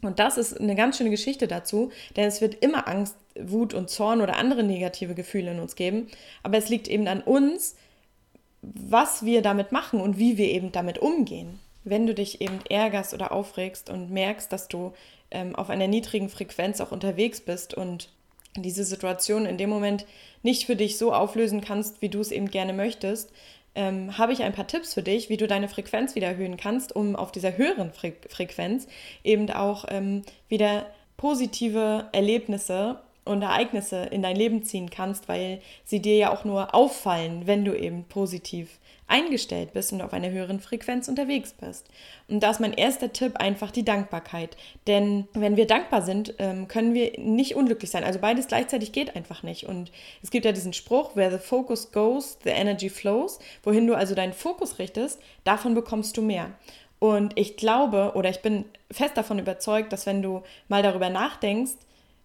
Und 0.00 0.18
das 0.18 0.38
ist 0.38 0.58
eine 0.58 0.74
ganz 0.74 0.96
schöne 0.96 1.10
Geschichte 1.10 1.46
dazu, 1.46 1.92
denn 2.16 2.26
es 2.26 2.40
wird 2.40 2.54
immer 2.64 2.88
Angst, 2.88 3.14
Wut 3.38 3.74
und 3.74 3.90
Zorn 3.90 4.22
oder 4.22 4.36
andere 4.36 4.62
negative 4.62 5.14
Gefühle 5.14 5.50
in 5.50 5.60
uns 5.60 5.76
geben. 5.76 6.08
Aber 6.42 6.56
es 6.56 6.70
liegt 6.70 6.88
eben 6.88 7.08
an 7.08 7.20
uns, 7.20 7.76
was 8.62 9.26
wir 9.26 9.42
damit 9.42 9.70
machen 9.70 10.00
und 10.00 10.18
wie 10.18 10.38
wir 10.38 10.48
eben 10.48 10.72
damit 10.72 10.98
umgehen. 10.98 11.60
Wenn 11.84 12.06
du 12.06 12.14
dich 12.14 12.40
eben 12.40 12.60
ärgerst 12.70 13.12
oder 13.12 13.30
aufregst 13.30 13.90
und 13.90 14.10
merkst, 14.10 14.50
dass 14.50 14.68
du 14.68 14.94
ähm, 15.32 15.56
auf 15.56 15.70
einer 15.70 15.88
niedrigen 15.88 16.28
Frequenz 16.28 16.80
auch 16.80 16.92
unterwegs 16.92 17.40
bist 17.40 17.74
und 17.74 18.10
diese 18.56 18.84
Situation 18.84 19.46
in 19.46 19.58
dem 19.58 19.70
Moment 19.70 20.06
nicht 20.42 20.64
für 20.66 20.76
dich 20.76 20.98
so 20.98 21.12
auflösen 21.12 21.60
kannst, 21.60 22.02
wie 22.02 22.08
du 22.08 22.20
es 22.20 22.30
eben 22.30 22.50
gerne 22.50 22.72
möchtest, 22.72 23.30
ähm, 23.74 24.18
habe 24.18 24.32
ich 24.32 24.42
ein 24.42 24.52
paar 24.52 24.66
Tipps 24.66 24.92
für 24.94 25.02
dich, 25.02 25.30
wie 25.30 25.38
du 25.38 25.46
deine 25.46 25.68
Frequenz 25.68 26.14
wieder 26.14 26.26
erhöhen 26.26 26.58
kannst, 26.58 26.94
um 26.94 27.16
auf 27.16 27.32
dieser 27.32 27.56
höheren 27.56 27.92
Fre 27.92 28.12
Frequenz 28.28 28.86
eben 29.24 29.50
auch 29.50 29.86
ähm, 29.88 30.22
wieder 30.48 30.86
positive 31.16 32.08
Erlebnisse 32.12 33.00
und 33.24 33.42
Ereignisse 33.42 34.04
in 34.04 34.22
dein 34.22 34.36
Leben 34.36 34.62
ziehen 34.62 34.90
kannst, 34.90 35.28
weil 35.28 35.60
sie 35.84 36.00
dir 36.00 36.16
ja 36.16 36.32
auch 36.32 36.44
nur 36.44 36.74
auffallen, 36.74 37.46
wenn 37.46 37.64
du 37.64 37.74
eben 37.74 38.04
positiv 38.04 38.80
eingestellt 39.12 39.74
bist 39.74 39.92
und 39.92 40.00
auf 40.00 40.14
einer 40.14 40.30
höheren 40.30 40.58
Frequenz 40.58 41.06
unterwegs 41.06 41.52
bist. 41.52 41.86
Und 42.28 42.42
da 42.42 42.50
ist 42.50 42.60
mein 42.60 42.72
erster 42.72 43.12
Tipp 43.12 43.36
einfach 43.36 43.70
die 43.70 43.84
Dankbarkeit. 43.84 44.56
Denn 44.86 45.28
wenn 45.34 45.56
wir 45.56 45.66
dankbar 45.66 46.00
sind, 46.02 46.34
ähm, 46.38 46.66
können 46.66 46.94
wir 46.94 47.12
nicht 47.18 47.54
unglücklich 47.54 47.90
sein. 47.90 48.04
Also 48.04 48.18
beides 48.20 48.46
gleichzeitig 48.46 48.92
geht 48.92 49.14
einfach 49.14 49.42
nicht. 49.42 49.66
Und 49.66 49.92
es 50.22 50.30
gibt 50.30 50.46
ja 50.46 50.52
diesen 50.52 50.72
Spruch, 50.72 51.14
where 51.14 51.30
the 51.30 51.44
focus 51.44 51.92
goes, 51.92 52.38
the 52.42 52.50
energy 52.50 52.88
flows. 52.88 53.38
Wohin 53.62 53.86
du 53.86 53.94
also 53.94 54.14
deinen 54.14 54.32
Fokus 54.32 54.78
richtest, 54.78 55.20
davon 55.44 55.74
bekommst 55.74 56.16
du 56.16 56.22
mehr. 56.22 56.50
Und 56.98 57.38
ich 57.38 57.56
glaube 57.56 58.12
oder 58.14 58.30
ich 58.30 58.40
bin 58.40 58.64
fest 58.90 59.16
davon 59.16 59.38
überzeugt, 59.38 59.92
dass 59.92 60.06
wenn 60.06 60.22
du 60.22 60.42
mal 60.68 60.82
darüber 60.82 61.10
nachdenkst, 61.10 61.72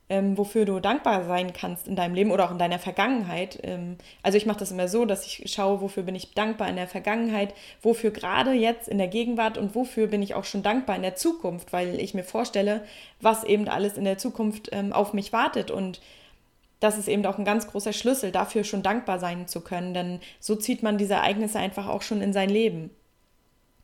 ähm, 0.09 0.37
wofür 0.37 0.65
du 0.65 0.79
dankbar 0.79 1.25
sein 1.25 1.51
kannst 1.53 1.87
in 1.87 1.95
deinem 1.95 2.15
Leben 2.15 2.31
oder 2.31 2.45
auch 2.45 2.51
in 2.51 2.57
deiner 2.57 2.79
Vergangenheit. 2.79 3.59
Ähm, 3.63 3.97
also 4.23 4.37
ich 4.37 4.45
mache 4.45 4.59
das 4.59 4.71
immer 4.71 4.87
so, 4.87 5.05
dass 5.05 5.25
ich 5.25 5.51
schaue, 5.51 5.81
wofür 5.81 6.03
bin 6.03 6.15
ich 6.15 6.33
dankbar 6.33 6.69
in 6.69 6.77
der 6.77 6.87
Vergangenheit, 6.87 7.53
wofür 7.81 8.11
gerade 8.11 8.53
jetzt 8.53 8.87
in 8.87 8.97
der 8.97 9.09
Gegenwart 9.09 9.57
und 9.57 9.75
wofür 9.75 10.07
bin 10.07 10.21
ich 10.21 10.33
auch 10.33 10.45
schon 10.45 10.63
dankbar 10.63 10.95
in 10.95 11.01
der 11.01 11.15
Zukunft, 11.15 11.73
weil 11.73 11.99
ich 11.99 12.13
mir 12.13 12.23
vorstelle, 12.23 12.83
was 13.19 13.43
eben 13.43 13.67
alles 13.67 13.97
in 13.97 14.05
der 14.05 14.17
Zukunft 14.17 14.69
ähm, 14.71 14.93
auf 14.93 15.13
mich 15.13 15.33
wartet 15.33 15.71
und 15.71 15.99
das 16.79 16.97
ist 16.97 17.07
eben 17.07 17.25
auch 17.25 17.39
ein 17.39 17.45
ganz 17.45 17.67
großer 17.67 17.91
Schlüssel 17.91 18.31
dafür, 18.31 18.63
schon 18.63 18.83
dankbar 18.83 19.19
sein 19.19 19.47
zu 19.47 19.61
können, 19.61 19.93
denn 19.93 20.19
so 20.39 20.55
zieht 20.55 20.83
man 20.83 20.97
diese 20.97 21.15
Ereignisse 21.15 21.59
einfach 21.59 21.87
auch 21.87 22.03
schon 22.03 22.21
in 22.21 22.33
sein 22.33 22.49
Leben 22.49 22.91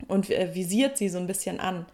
und 0.08 0.30
äh, 0.30 0.54
visiert 0.54 0.98
sie 0.98 1.10
so 1.10 1.18
ein 1.18 1.28
bisschen 1.28 1.60
an. 1.60 1.86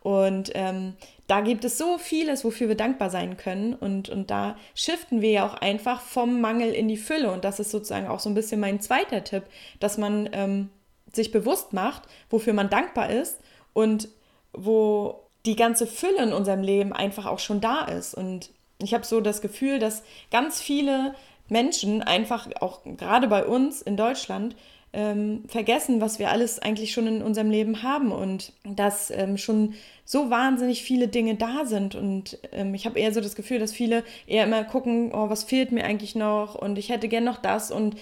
Und 0.00 0.50
ähm, 0.54 0.94
da 1.28 1.42
gibt 1.42 1.64
es 1.64 1.76
so 1.76 1.98
vieles, 1.98 2.42
wofür 2.42 2.68
wir 2.68 2.74
dankbar 2.74 3.10
sein 3.10 3.36
können. 3.36 3.74
Und, 3.74 4.08
und 4.08 4.30
da 4.30 4.56
shiften 4.74 5.20
wir 5.20 5.30
ja 5.30 5.46
auch 5.46 5.54
einfach 5.54 6.00
vom 6.00 6.40
Mangel 6.40 6.72
in 6.72 6.88
die 6.88 6.96
Fülle. 6.96 7.30
Und 7.30 7.44
das 7.44 7.60
ist 7.60 7.70
sozusagen 7.70 8.08
auch 8.08 8.18
so 8.18 8.30
ein 8.30 8.34
bisschen 8.34 8.58
mein 8.58 8.80
zweiter 8.80 9.22
Tipp, 9.22 9.44
dass 9.78 9.98
man 9.98 10.30
ähm, 10.32 10.70
sich 11.12 11.30
bewusst 11.30 11.74
macht, 11.74 12.02
wofür 12.30 12.54
man 12.54 12.70
dankbar 12.70 13.10
ist 13.10 13.40
und 13.74 14.08
wo 14.54 15.20
die 15.44 15.54
ganze 15.54 15.86
Fülle 15.86 16.22
in 16.22 16.32
unserem 16.32 16.62
Leben 16.62 16.94
einfach 16.94 17.26
auch 17.26 17.38
schon 17.40 17.60
da 17.60 17.84
ist. 17.84 18.14
Und 18.14 18.50
ich 18.82 18.94
habe 18.94 19.04
so 19.04 19.20
das 19.20 19.42
Gefühl, 19.42 19.78
dass 19.78 20.02
ganz 20.30 20.62
viele 20.62 21.14
Menschen 21.50 22.02
einfach, 22.02 22.48
auch 22.60 22.80
gerade 22.84 23.28
bei 23.28 23.44
uns 23.44 23.82
in 23.82 23.98
Deutschland, 23.98 24.56
ähm, 24.92 25.44
vergessen, 25.48 26.00
was 26.00 26.18
wir 26.18 26.30
alles 26.30 26.58
eigentlich 26.58 26.92
schon 26.92 27.06
in 27.06 27.22
unserem 27.22 27.50
Leben 27.50 27.82
haben 27.82 28.10
und 28.10 28.52
dass 28.64 29.10
ähm, 29.10 29.36
schon 29.36 29.74
so 30.04 30.30
wahnsinnig 30.30 30.82
viele 30.82 31.08
Dinge 31.08 31.34
da 31.34 31.64
sind. 31.64 31.94
Und 31.94 32.38
ähm, 32.52 32.74
ich 32.74 32.86
habe 32.86 32.98
eher 32.98 33.12
so 33.12 33.20
das 33.20 33.34
Gefühl, 33.34 33.58
dass 33.58 33.72
viele 33.72 34.02
eher 34.26 34.44
immer 34.44 34.64
gucken, 34.64 35.12
oh, 35.12 35.28
was 35.28 35.44
fehlt 35.44 35.72
mir 35.72 35.84
eigentlich 35.84 36.14
noch 36.14 36.54
und 36.54 36.78
ich 36.78 36.88
hätte 36.88 37.08
gern 37.08 37.24
noch 37.24 37.38
das 37.38 37.70
und 37.70 37.96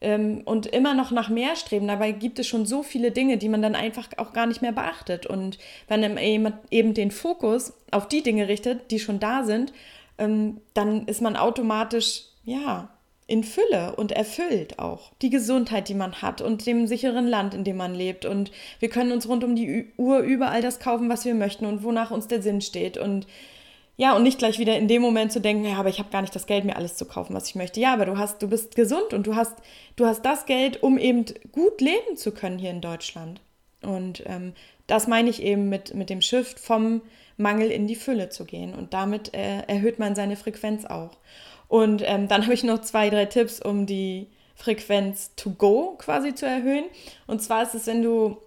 ähm, 0.00 0.42
und 0.44 0.66
immer 0.66 0.94
noch 0.94 1.10
nach 1.10 1.28
mehr 1.28 1.56
streben. 1.56 1.88
Dabei 1.88 2.12
gibt 2.12 2.38
es 2.38 2.46
schon 2.46 2.66
so 2.66 2.82
viele 2.82 3.10
Dinge, 3.10 3.38
die 3.38 3.48
man 3.48 3.62
dann 3.62 3.74
einfach 3.74 4.08
auch 4.18 4.32
gar 4.32 4.46
nicht 4.46 4.60
mehr 4.60 4.72
beachtet. 4.72 5.26
Und 5.26 5.58
wenn 5.88 6.00
man 6.00 6.18
eben 6.70 6.94
den 6.94 7.10
Fokus 7.10 7.72
auf 7.90 8.08
die 8.08 8.22
Dinge 8.22 8.48
richtet, 8.48 8.90
die 8.90 8.98
schon 8.98 9.18
da 9.18 9.44
sind, 9.44 9.72
ähm, 10.18 10.60
dann 10.74 11.06
ist 11.06 11.22
man 11.22 11.36
automatisch, 11.36 12.24
ja, 12.44 12.88
in 13.26 13.42
Fülle 13.42 13.96
und 13.96 14.12
erfüllt 14.12 14.78
auch. 14.78 15.12
Die 15.22 15.30
Gesundheit, 15.30 15.88
die 15.88 15.94
man 15.94 16.20
hat 16.20 16.42
und 16.42 16.66
dem 16.66 16.86
sicheren 16.86 17.26
Land, 17.26 17.54
in 17.54 17.64
dem 17.64 17.76
man 17.76 17.94
lebt. 17.94 18.26
Und 18.26 18.50
wir 18.80 18.90
können 18.90 19.12
uns 19.12 19.28
rund 19.28 19.44
um 19.44 19.56
die 19.56 19.92
Uhr 19.96 20.18
überall 20.18 20.60
das 20.60 20.78
kaufen, 20.78 21.08
was 21.08 21.24
wir 21.24 21.34
möchten 21.34 21.64
und 21.64 21.82
wonach 21.82 22.10
uns 22.10 22.28
der 22.28 22.42
Sinn 22.42 22.60
steht. 22.60 22.98
Und 22.98 23.26
ja, 23.96 24.14
und 24.14 24.24
nicht 24.24 24.38
gleich 24.38 24.58
wieder 24.58 24.76
in 24.76 24.88
dem 24.88 25.00
Moment 25.00 25.32
zu 25.32 25.40
denken, 25.40 25.64
ja, 25.64 25.76
aber 25.76 25.88
ich 25.88 26.00
habe 26.00 26.10
gar 26.10 26.20
nicht 26.20 26.34
das 26.34 26.46
Geld, 26.46 26.64
mir 26.64 26.76
alles 26.76 26.96
zu 26.96 27.06
kaufen, 27.06 27.34
was 27.34 27.48
ich 27.48 27.54
möchte. 27.54 27.80
Ja, 27.80 27.92
aber 27.94 28.06
du 28.06 28.18
hast, 28.18 28.42
du 28.42 28.48
bist 28.48 28.74
gesund 28.74 29.14
und 29.14 29.26
du 29.26 29.36
hast, 29.36 29.54
du 29.96 30.04
hast 30.04 30.22
das 30.22 30.46
Geld, 30.46 30.82
um 30.82 30.98
eben 30.98 31.24
gut 31.52 31.80
leben 31.80 32.16
zu 32.16 32.32
können 32.32 32.58
hier 32.58 32.70
in 32.70 32.80
Deutschland. 32.80 33.40
Und 33.80 34.22
ähm, 34.26 34.52
das 34.86 35.06
meine 35.06 35.30
ich 35.30 35.42
eben 35.42 35.68
mit, 35.68 35.94
mit 35.94 36.10
dem 36.10 36.20
Shift 36.20 36.58
vom 36.58 37.02
Mangel 37.36 37.70
in 37.70 37.86
die 37.86 37.96
Fülle 37.96 38.28
zu 38.28 38.44
gehen. 38.44 38.74
Und 38.74 38.92
damit 38.92 39.32
äh, 39.34 39.60
erhöht 39.66 39.98
man 39.98 40.14
seine 40.14 40.36
Frequenz 40.36 40.84
auch. 40.84 41.10
Und 41.68 42.02
ähm, 42.04 42.28
dann 42.28 42.42
habe 42.42 42.54
ich 42.54 42.64
noch 42.64 42.80
zwei, 42.80 43.10
drei 43.10 43.26
Tipps, 43.26 43.60
um 43.60 43.86
die 43.86 44.28
Frequenz 44.54 45.32
to 45.36 45.50
go 45.50 45.96
quasi 45.98 46.34
zu 46.34 46.46
erhöhen. 46.46 46.84
Und 47.26 47.42
zwar 47.42 47.62
ist 47.62 47.74
es, 47.74 47.86
wenn 47.86 48.02
du 48.02 48.38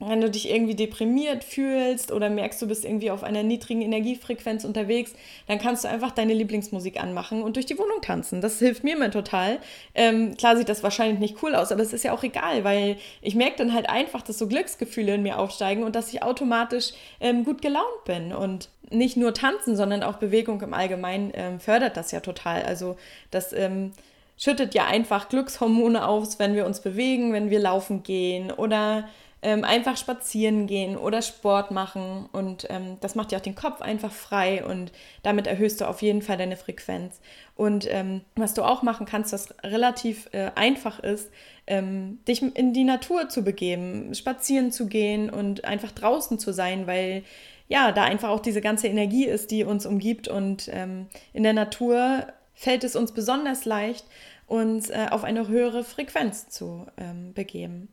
wenn 0.00 0.20
du 0.20 0.30
dich 0.30 0.48
irgendwie 0.48 0.76
deprimiert 0.76 1.42
fühlst 1.42 2.12
oder 2.12 2.30
merkst, 2.30 2.62
du 2.62 2.68
bist 2.68 2.84
irgendwie 2.84 3.10
auf 3.10 3.24
einer 3.24 3.42
niedrigen 3.42 3.82
Energiefrequenz 3.82 4.64
unterwegs, 4.64 5.12
dann 5.48 5.58
kannst 5.58 5.84
du 5.84 5.88
einfach 5.88 6.12
deine 6.12 6.34
Lieblingsmusik 6.34 7.02
anmachen 7.02 7.42
und 7.42 7.56
durch 7.56 7.66
die 7.66 7.78
Wohnung 7.78 8.00
tanzen. 8.00 8.40
Das 8.40 8.60
hilft 8.60 8.84
mir 8.84 8.94
immer 8.94 9.10
total. 9.10 9.58
Ähm, 9.94 10.36
klar 10.36 10.56
sieht 10.56 10.68
das 10.68 10.84
wahrscheinlich 10.84 11.18
nicht 11.18 11.42
cool 11.42 11.54
aus, 11.54 11.72
aber 11.72 11.82
es 11.82 11.92
ist 11.92 12.04
ja 12.04 12.12
auch 12.12 12.22
egal, 12.22 12.62
weil 12.62 12.96
ich 13.22 13.34
merke 13.34 13.56
dann 13.56 13.74
halt 13.74 13.88
einfach, 13.88 14.22
dass 14.22 14.38
so 14.38 14.46
Glücksgefühle 14.46 15.14
in 15.14 15.22
mir 15.22 15.38
aufsteigen 15.38 15.82
und 15.82 15.96
dass 15.96 16.12
ich 16.12 16.22
automatisch 16.22 16.92
ähm, 17.20 17.44
gut 17.44 17.60
gelaunt 17.60 18.04
bin. 18.04 18.32
Und 18.32 18.68
nicht 18.90 19.16
nur 19.16 19.34
tanzen, 19.34 19.76
sondern 19.76 20.02
auch 20.02 20.16
Bewegung 20.16 20.60
im 20.62 20.74
Allgemeinen 20.74 21.32
ähm, 21.34 21.60
fördert 21.60 21.96
das 21.96 22.10
ja 22.10 22.20
total. 22.20 22.62
Also 22.62 22.96
das 23.30 23.52
ähm, 23.52 23.92
schüttet 24.36 24.74
ja 24.74 24.86
einfach 24.86 25.28
Glückshormone 25.28 26.06
aus, 26.06 26.38
wenn 26.38 26.54
wir 26.54 26.66
uns 26.66 26.80
bewegen, 26.80 27.32
wenn 27.32 27.50
wir 27.50 27.60
laufen 27.60 28.02
gehen 28.02 28.50
oder 28.50 29.08
ähm, 29.40 29.62
einfach 29.64 29.96
spazieren 29.96 30.66
gehen 30.66 30.96
oder 30.96 31.22
Sport 31.22 31.70
machen. 31.70 32.28
Und 32.32 32.66
ähm, 32.70 32.96
das 33.00 33.14
macht 33.14 33.32
ja 33.32 33.38
auch 33.38 33.42
den 33.42 33.54
Kopf 33.54 33.80
einfach 33.80 34.12
frei 34.12 34.64
und 34.64 34.92
damit 35.22 35.46
erhöhst 35.46 35.80
du 35.80 35.88
auf 35.88 36.02
jeden 36.02 36.22
Fall 36.22 36.36
deine 36.36 36.56
Frequenz. 36.56 37.20
Und 37.54 37.86
ähm, 37.90 38.22
was 38.36 38.54
du 38.54 38.62
auch 38.62 38.82
machen 38.82 39.06
kannst, 39.06 39.32
was 39.32 39.54
relativ 39.62 40.28
äh, 40.32 40.50
einfach 40.54 41.00
ist, 41.00 41.30
ähm, 41.66 42.18
dich 42.26 42.42
in 42.42 42.72
die 42.72 42.84
Natur 42.84 43.28
zu 43.28 43.42
begeben, 43.42 44.14
spazieren 44.14 44.72
zu 44.72 44.86
gehen 44.86 45.30
und 45.30 45.64
einfach 45.64 45.92
draußen 45.92 46.38
zu 46.38 46.52
sein, 46.52 46.86
weil 46.86 47.22
ja, 47.68 47.92
da 47.92 48.04
einfach 48.04 48.30
auch 48.30 48.40
diese 48.40 48.60
ganze 48.60 48.88
Energie 48.88 49.26
ist, 49.26 49.50
die 49.50 49.64
uns 49.64 49.86
umgibt. 49.86 50.26
Und 50.26 50.68
ähm, 50.72 51.06
in 51.32 51.42
der 51.42 51.52
Natur 51.52 52.26
fällt 52.54 52.82
es 52.82 52.96
uns 52.96 53.12
besonders 53.12 53.64
leicht, 53.64 54.06
uns 54.46 54.90
äh, 54.90 55.06
auf 55.10 55.22
eine 55.22 55.46
höhere 55.48 55.84
Frequenz 55.84 56.48
zu 56.48 56.86
ähm, 56.96 57.34
begeben. 57.34 57.88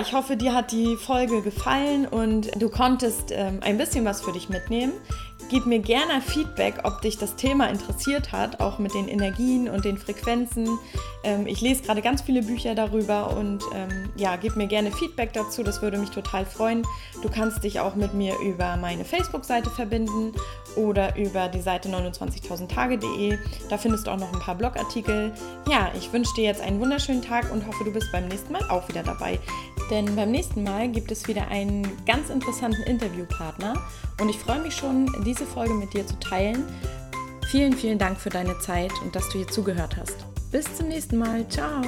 Ich 0.00 0.12
hoffe, 0.12 0.36
dir 0.36 0.54
hat 0.54 0.70
die 0.70 0.94
Folge 0.96 1.42
gefallen 1.42 2.06
und 2.06 2.50
du 2.62 2.70
konntest 2.70 3.32
ähm, 3.32 3.58
ein 3.62 3.78
bisschen 3.78 4.04
was 4.04 4.22
für 4.22 4.32
dich 4.32 4.48
mitnehmen. 4.48 4.92
Gib 5.50 5.64
mir 5.64 5.78
gerne 5.78 6.20
Feedback, 6.20 6.80
ob 6.84 7.00
dich 7.00 7.16
das 7.16 7.34
Thema 7.36 7.70
interessiert 7.70 8.32
hat, 8.32 8.60
auch 8.60 8.78
mit 8.78 8.92
den 8.92 9.08
Energien 9.08 9.68
und 9.68 9.84
den 9.84 9.96
Frequenzen. 9.96 10.78
Ähm, 11.24 11.46
ich 11.46 11.62
lese 11.62 11.82
gerade 11.84 12.02
ganz 12.02 12.20
viele 12.20 12.42
Bücher 12.42 12.74
darüber 12.74 13.34
und 13.34 13.62
ähm, 13.74 14.10
ja, 14.16 14.36
gib 14.36 14.56
mir 14.56 14.66
gerne 14.66 14.92
Feedback 14.92 15.32
dazu, 15.32 15.62
das 15.62 15.80
würde 15.80 15.96
mich 15.96 16.10
total 16.10 16.44
freuen. 16.44 16.82
Du 17.22 17.30
kannst 17.30 17.64
dich 17.64 17.80
auch 17.80 17.94
mit 17.94 18.12
mir 18.12 18.38
über 18.40 18.76
meine 18.76 19.06
Facebook-Seite 19.06 19.70
verbinden 19.70 20.32
oder 20.76 21.16
über 21.16 21.48
die 21.48 21.62
Seite 21.62 21.88
29.000tage.de. 21.88 23.38
Da 23.70 23.78
findest 23.78 24.06
du 24.06 24.10
auch 24.10 24.18
noch 24.18 24.32
ein 24.32 24.40
paar 24.40 24.54
Blogartikel. 24.54 25.32
Ja, 25.66 25.90
ich 25.96 26.12
wünsche 26.12 26.34
dir 26.34 26.44
jetzt 26.44 26.60
einen 26.60 26.78
wunderschönen 26.78 27.22
Tag 27.22 27.50
und 27.50 27.66
hoffe, 27.66 27.84
du 27.84 27.92
bist 27.92 28.12
beim 28.12 28.28
nächsten 28.28 28.52
Mal 28.52 28.68
auch 28.68 28.86
wieder 28.88 29.02
dabei. 29.02 29.38
Denn 29.90 30.14
beim 30.14 30.30
nächsten 30.30 30.62
Mal 30.62 30.88
gibt 30.88 31.10
es 31.10 31.26
wieder 31.26 31.48
einen 31.48 31.88
ganz 32.04 32.28
interessanten 32.28 32.82
Interviewpartner 32.82 33.74
und 34.20 34.28
ich 34.28 34.38
freue 34.38 34.60
mich 34.60 34.74
schon, 34.74 35.10
diese 35.24 35.46
Folge 35.46 35.74
mit 35.74 35.92
dir 35.94 36.06
zu 36.06 36.18
teilen. 36.18 36.64
Vielen, 37.50 37.72
vielen 37.72 37.98
Dank 37.98 38.20
für 38.20 38.30
deine 38.30 38.58
Zeit 38.58 38.92
und 39.02 39.14
dass 39.14 39.28
du 39.30 39.38
hier 39.38 39.48
zugehört 39.48 39.96
hast. 39.96 40.16
Bis 40.50 40.64
zum 40.76 40.88
nächsten 40.88 41.18
Mal. 41.18 41.48
Ciao. 41.48 41.82